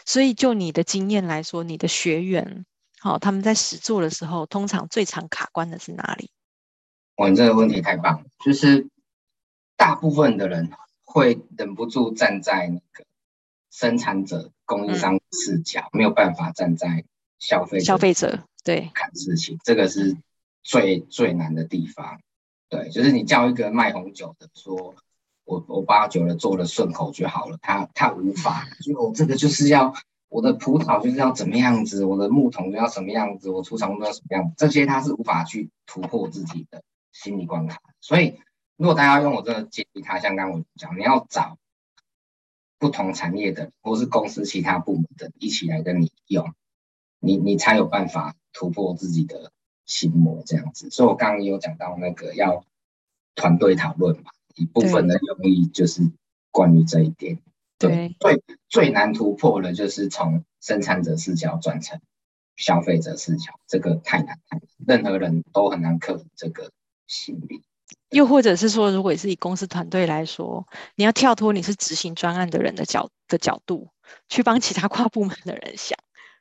[0.06, 2.66] 所以就你的经验来说，你的学员
[3.00, 6.30] 好，他们在实做的时候，通常最常卡关的是哪里？
[7.18, 8.26] 哇，你这个问题太棒了！
[8.44, 8.88] 就是
[9.78, 10.70] 大部分的人
[11.04, 13.06] 会忍不住站在那个
[13.72, 17.06] 生产者、供应商视角，嗯，没有办法站在
[17.40, 20.18] 消费者消费者对看事情，这个是
[20.62, 22.20] 最最难的地方。
[22.68, 24.96] 对，就是你叫一个卖红酒的说，
[25.46, 29.94] 我我八九的做了顺口就好了，他他无法，就我这个就是要
[30.28, 36.84] 我的葡萄就是要怎么样子，我的木桶就要什么样子，我出厂都要什么样子，这些他是无法去突破自己的。
[37.16, 38.42] 心理关卡，所以
[38.76, 41.58] 如果大家用我这个建议，他像刚刚我讲，你要找
[42.78, 46.54] 不同产业的或是公司其他部门的一起来跟你用，
[47.20, 49.54] 你你才有办法突破自己的
[49.86, 50.90] 心魔这样子。
[50.90, 52.66] 所以我刚刚也有讲到那个要
[53.34, 56.12] 团队讨论嘛，一部分的用意就是
[56.52, 57.40] 关于这一点。
[57.78, 62.02] 对，最最难突破的就是从生产者视角转成
[62.58, 66.72] 消费者视角，这个太难太难，任何人都很难克服这个
[67.08, 67.64] 心理。
[68.10, 73.90] 又或者是说，如果是以公司团队来说，你要跳脱你是执行专案的人的角的角度，
[74.30, 75.98] 去帮其他跨部门的人想。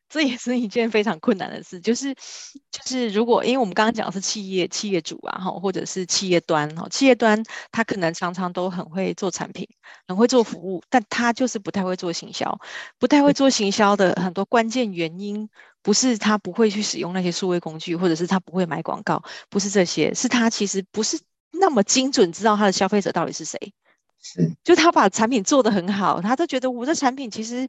[0.09, 7.43] 这也是一件非常困难的事，就是就是如果因为我们刚刚讲的是企业企业主啊，哈，或者是企业端哈，企业端
[7.73, 9.67] 他可能常常都很会做产品，
[10.07, 12.61] 很会做服务，但他就是不太会做行销，
[12.99, 15.49] 不太会做行销的很多关键原因，
[15.85, 21.20] 不是他不会去使用那些数位工具，或者是他不会买广告，不是这些，是他其实不是
[21.53, 23.72] 那么精准知道他的消费者到底是谁，
[24.20, 27.68] 是，就他把产品做得很好，他都觉得我的产品其实。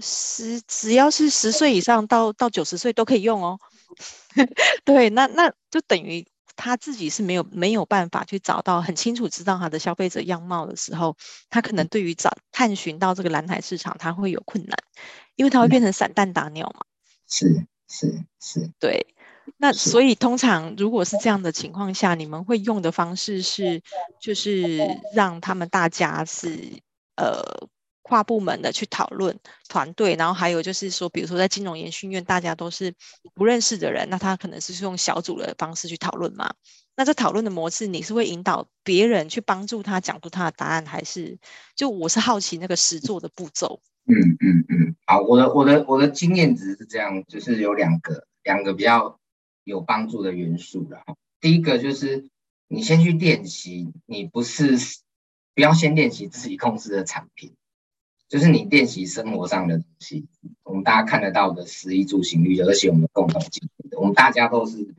[0.00, 3.56] 十只要是十岁以上到到九十岁都可以用哦，
[4.84, 6.26] 对，那那就等于
[6.56, 11.16] 他自己是没有没有办法去找到很清楚知道他的消费者样貌的时候，
[11.48, 14.76] 他可能对于找探寻到这个蓝海市场他会有困难，
[15.36, 16.84] 因为他会变成散弹打鸟嘛。
[17.34, 19.06] 是是是，对。
[19.56, 23.82] 那所以通常如果是这样的情况下，你们会用的方式是
[24.20, 24.78] 就是
[25.14, 26.80] 让他们大家是
[27.16, 27.68] 呃。
[28.06, 29.34] 跨部门的去讨论
[29.66, 32.92] 团队，然后还有就是说，比如说在金融研训院，大家都是
[33.32, 36.52] 不认识的人，那他可能是用小组的方式去讨论嘛。
[36.96, 41.38] 那这讨论的模式，你是会引导别人去帮助他讲出他的答案，还是
[41.74, 43.80] 就我是好奇那个实作的步骤？
[44.06, 49.18] 嗯嗯嗯，好，我的我的我的经验值是这样，就是有两个两个比较
[49.64, 51.02] 有帮助的元素的。
[51.40, 52.28] 第一个就是
[52.68, 54.76] 你先去练习，你不是
[55.54, 57.54] 不要先练习自己控制的产品。
[58.26, 60.26] 就是你练习生活上的东西，
[60.64, 64.94] 我们大家看得到的食衣住行绿，而且我们共同经历的，我们大家都是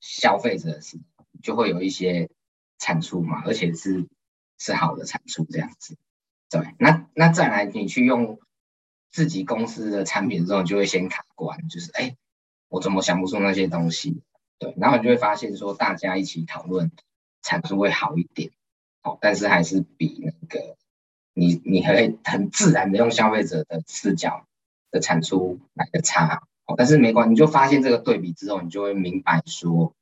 [0.00, 0.98] 消费者是，
[1.42, 2.30] 就会有一些
[2.78, 4.06] 产出嘛，而且是
[4.56, 5.96] 是好的产出这样子。
[6.50, 8.38] 对，那那再来你去用
[9.10, 12.16] 自己公司的产品之后，就会先卡关，就是哎，
[12.68, 14.22] 我怎么想不出那些东西？
[14.58, 16.90] 对，然后你就会发现说，大家一起讨论
[17.42, 18.50] 产出会好一点，
[19.02, 20.76] 好，但是还是比那个。
[21.32, 24.44] 你你会很自然的用消费者的视角
[24.90, 29.94] 的产出来的差，哦但是没关系，你就发现这个对比之后，你就会明白说，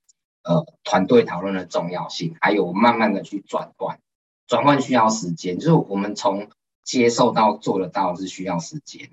[0.43, 4.01] 呃，团队讨论的重要性，还有慢慢的去转换，
[4.49, 6.49] 转换需要时间，就是我们从
[6.83, 9.11] 接受到做得到是需要时间，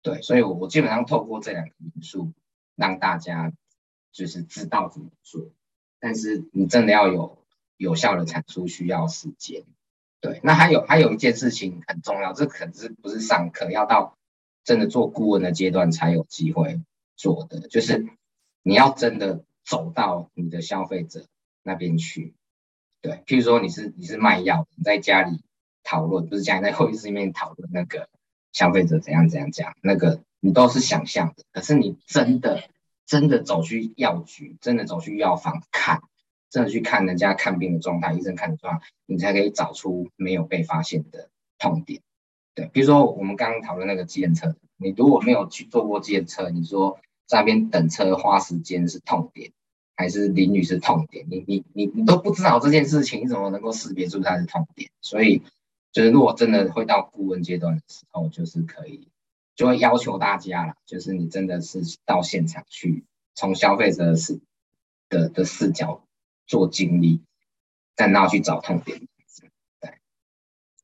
[0.00, 2.32] 对，所以我我基本上透过这两个因素
[2.74, 3.52] 让大家
[4.12, 5.50] 就是知道怎么做，
[6.00, 7.38] 但是你真的要有
[7.76, 9.64] 有效的产出需要时间。
[10.20, 14.16] 对，那还有还有一件事情很重要，这可是不是上课，要到
[14.64, 16.80] 真的做顾问的阶段才有机会
[17.14, 18.06] 做的，就是
[18.62, 21.26] 你要真的走到你的消费者
[21.62, 22.32] 那边去。
[23.02, 25.42] 对，譬如说你是你是卖药，你在家里
[25.82, 28.08] 讨论，不是家里在会议室里面讨论那个
[28.52, 32.62] 消费者怎样怎样讲，那个你都是想象的，可是你真的
[33.04, 36.00] 真的走去药局，真的走去药房看。
[36.50, 42.02] 真的去看人家看病的状态，医生看的状态，你才可以找出没有被发现的痛点。
[42.54, 49.52] 对，比如说我们刚刚讨论那个计程车，你如果没有去坐过计程车，你说在那边等车花时间是痛点，
[50.02, 51.24] 还是林女士痛点？
[51.30, 54.90] 你你你你都不知道这件事情，你怎么能够识别出它的痛点？
[55.00, 55.42] 所以
[55.92, 59.08] 就是如果真的会到顾问阶段的时候，就是可以
[59.54, 64.40] 就会要求大家了，就是你真的是到现场去，从消费者的视
[65.08, 66.02] 的的视角。
[66.44, 67.20] 做经历，
[67.94, 69.08] 但那去找痛点。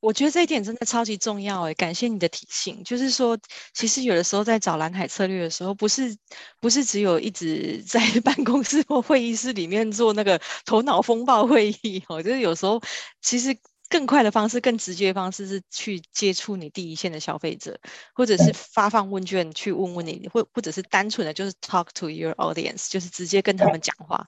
[0.08, 2.82] 我觉得这一点真的超级重要哎，感谢你的提醒。
[2.82, 3.38] 就是说，
[3.74, 6.16] 其实有的时候在找蓝海策略的时候，不是
[6.60, 12.80] 不是只有一直 在办公室或会议室里面做那个头脑风暴会议哦，就是有时候
[13.20, 13.54] 其实。
[13.88, 17.78] 更快的方式，更直接的方式是去接触你第一线的消费者，
[18.14, 24.26] 或者是发放问卷去问问你，或或者是单纯的就是 talk to your audience，就是直接跟他们讲话。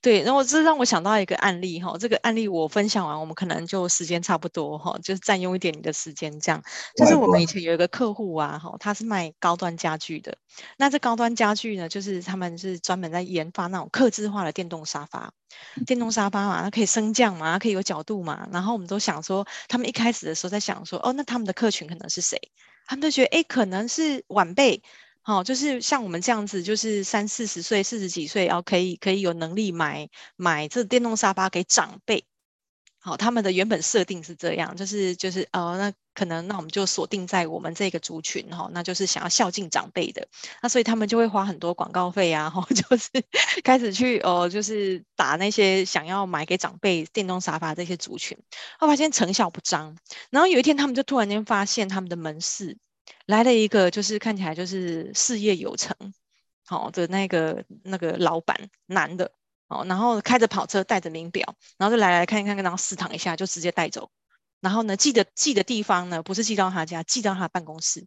[0.00, 6.62] 对，然后这让我想到一个案例哈，这个案例我分享完，我们可能就时间差不多哈，就是占用一点你的时间这样。
[6.96, 10.36] 就是我们以前有一个客户啊，哈，他是卖高端家具的，
[10.76, 15.32] 那这高端家具呢，就是他们是专门在研发那种客制化的电动沙发。
[15.86, 18.48] 电动沙发嘛，它可以升降嘛，可以有角度嘛。
[18.52, 22.38] 然后我们都想说，他们一开始的时候在想说，哦，那他们的客群可能是谁？
[22.86, 24.82] 他们都觉得，哎，可能是晚辈，
[25.22, 32.24] 好、就是像我们这样子，就是三四十岁、四十几岁，然后可以可以有能力买买这电动沙发给长辈。
[33.02, 40.28] 好，他们的原本设定是这样，就是就是呃，那可能那我们就锁定在我们这个族群哈，那就是想要孝敬长辈的，
[40.60, 43.08] 那所以他们就会花很多广告费啊，然 后就是
[43.64, 48.36] 开始去呃，就是打那些想要买给长辈电动沙发这些族群，
[48.78, 49.96] 后发现成效不彰，
[50.30, 52.76] 然后有一天他们就突然间发现他们的门市
[53.24, 55.96] 来了一个就是看起来就是事业有成
[56.66, 59.32] 好的那个那个老板男的。
[59.70, 64.10] 哦，然后开着跑车，带着名表，然后就来来看一看，然后试躺一下就直接带走。
[64.60, 68.06] 然后呢，寄的寄的地方呢，不是寄到他家，寄到他办公室。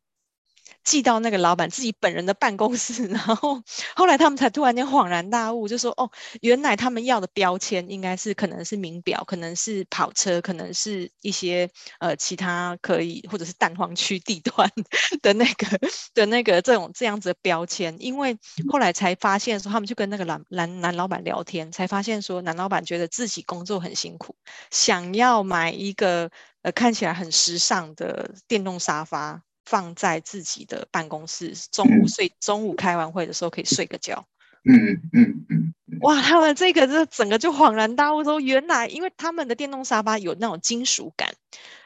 [0.84, 3.61] 寄到那个老板自己本人的办公室， 然后
[3.95, 6.09] 后来他们才突然间恍然大悟，就说：“哦，
[6.41, 11.69] 原来他们要的标签应该是可能是名表，可能是跑车，可能是一些
[11.99, 14.69] 呃其他可以或者是蛋黄区地段
[15.21, 15.80] 的那个
[16.13, 17.95] 的那个这种这样子的标签。
[17.99, 18.38] 因为
[18.69, 24.36] 后来才发现说，他们就跟那个男男男老板聊天，才发现说，男老板觉得自己工作很辛苦，
[24.71, 26.30] 想要买一个
[26.63, 34.26] 呃看起来很时尚的电动沙发。”放在自己的办公室，中午睡，嗯、中午开完会的时候可以睡个觉。
[34.66, 41.34] 嗯嗯嗯，哇，他们这个这整个就恍然大悟，说原来因为他们的电动沙发有那种金属感，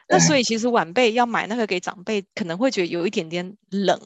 [0.08, 4.00] 那所以其实晚辈要买那个给长辈，可能会觉得有一点点冷，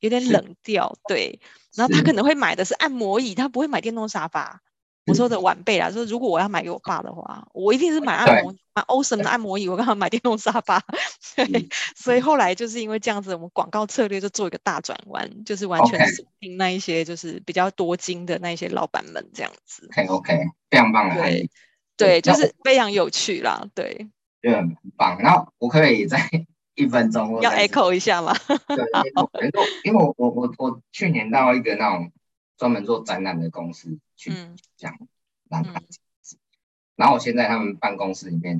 [0.00, 1.40] 有点冷调，对。
[1.74, 4.60] 然后他可能会买的是按摩椅，他不会买电动沙发。
[5.06, 9.68] 我说的晚辈啦，说如果我要买给我爸的话，我一定是买按摩，买 Awesome 的按摩椅。
[9.68, 10.80] 我刚好买电动沙发，
[11.34, 19.88] 对，所以后来就是因为这样子，我们广告策略就做一个大转弯，就是完全锁定那一些就是比较多金的那一些老板们这样子。
[19.90, 20.38] OK OK，
[20.70, 21.50] 非常棒的，对
[21.96, 24.08] 对，就是非常有趣啦，对，
[24.42, 25.18] 就很棒。
[25.18, 26.30] 然后我可以在
[26.74, 28.32] 一分钟要 echo 一下吗？
[28.68, 29.50] 对，
[29.82, 32.12] 因为我我我我去年到一个那种。
[32.60, 34.30] 专门做展览的公司去
[34.76, 34.98] 讲，
[35.48, 35.82] 然后、嗯、
[36.94, 38.58] 然后我现在他们办公室里面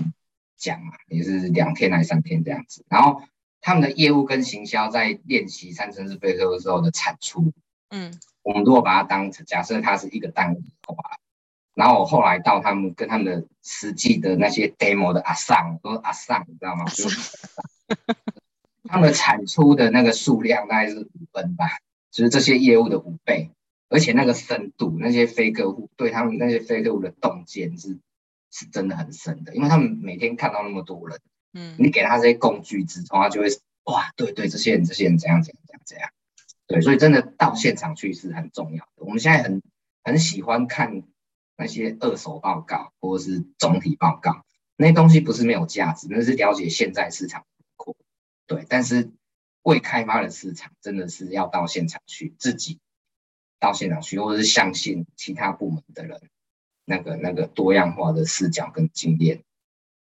[0.56, 2.82] 讲嘛，也是两天还是三天这样子。
[2.88, 3.22] 然后
[3.60, 7.52] 他们的业务跟行销在练习三层式飞客的时候的产出，
[7.90, 11.18] 嗯，我们如果把它当成假设它是一个单位的话，
[11.74, 16.86] 然后我后来到他们跟他们的实际的那些 demo 的阿尚，都是阿尚，你知道吗？
[16.86, 17.36] 就是
[18.84, 21.66] 他们的产出的那个数量大概是五分吧，
[22.10, 23.50] 就是这些业务的五倍。
[23.90, 27.98] 而且那个深度，那些非客户对他们那些非客户的洞见是
[28.50, 31.18] 是真的很深的，因为他们每天看到那么多人，
[31.52, 33.48] 嗯，你给他这些工具之后，他就会
[33.84, 36.10] 哇，对对，这些人这些人怎样怎样怎样怎样，
[36.68, 39.04] 对，所以真的到现场去是很重要的。
[39.04, 39.60] 我们现在很
[40.04, 41.02] 很喜欢看
[41.56, 44.44] 那些二手报告或者是总体报告，
[44.76, 47.94] 那些东西不是没有价值，那是了解现在市场的，
[48.46, 49.10] 对，但是
[49.62, 52.78] 未开发的市场真的是要到现场去自己。
[53.60, 56.20] 到现场去，或者是相信其他部门的人，
[56.84, 59.44] 那个那个多样化的视角跟经验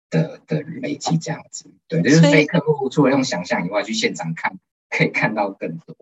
[0.09, 4.57] 的的累积，这样子，对，就是非客户除了用想象以外，去现场看
[4.89, 5.97] 可以看到更多。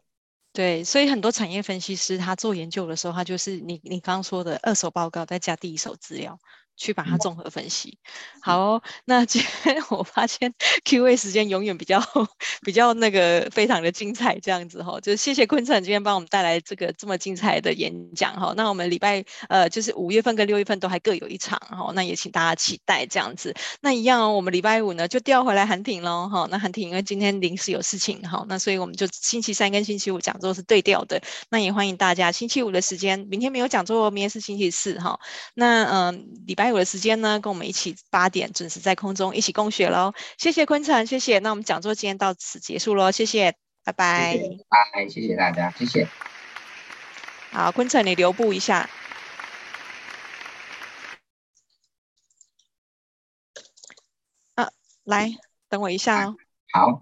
[0.54, 6.39] 对，所以很多产业分析师他做研究的时候，他就是你你刚刚说的二手报告再加第一手资料。
[6.78, 7.98] 去把它综合分析。
[8.40, 10.54] 好哦，那今天我发现
[10.86, 12.02] Q&A 时间永远比较
[12.62, 18.54] 比较那个非常的精彩，这样子哈，就谢谢坤城今天帮我们带来这个这么精彩的演讲哈。
[18.56, 23.54] 那我们礼拜呃就是五月份跟六月份都还各有一场哈，那也请大家期待这样子。
[23.82, 26.48] 那一样哦，我们礼拜五呢就调回来韩婷喽哈。
[26.52, 31.20] 那韩婷因为今天临时有事情哈，那所以我们就星期三跟星期五讲座是对调的。
[31.50, 35.20] 那也欢迎大家星期五的时间，明天没有讲座，明天是星期四哈。
[35.56, 36.66] 那嗯礼拜。
[36.68, 40.13] 还有的时间呢，跟我们一起八点准时在空中一起共学喽。
[40.38, 41.39] 谢谢坤城，谢谢。
[41.39, 43.55] 那我们讲座今天到此结束喽，谢谢，
[43.86, 44.38] 拜拜。
[44.68, 46.05] 拜，谢谢大家，谢谢。
[47.53, 48.89] 好，坤城，你留步一下。
[54.55, 54.70] 啊，
[55.05, 55.32] 来，
[55.70, 56.36] 等我一下哦。
[56.74, 57.01] 好。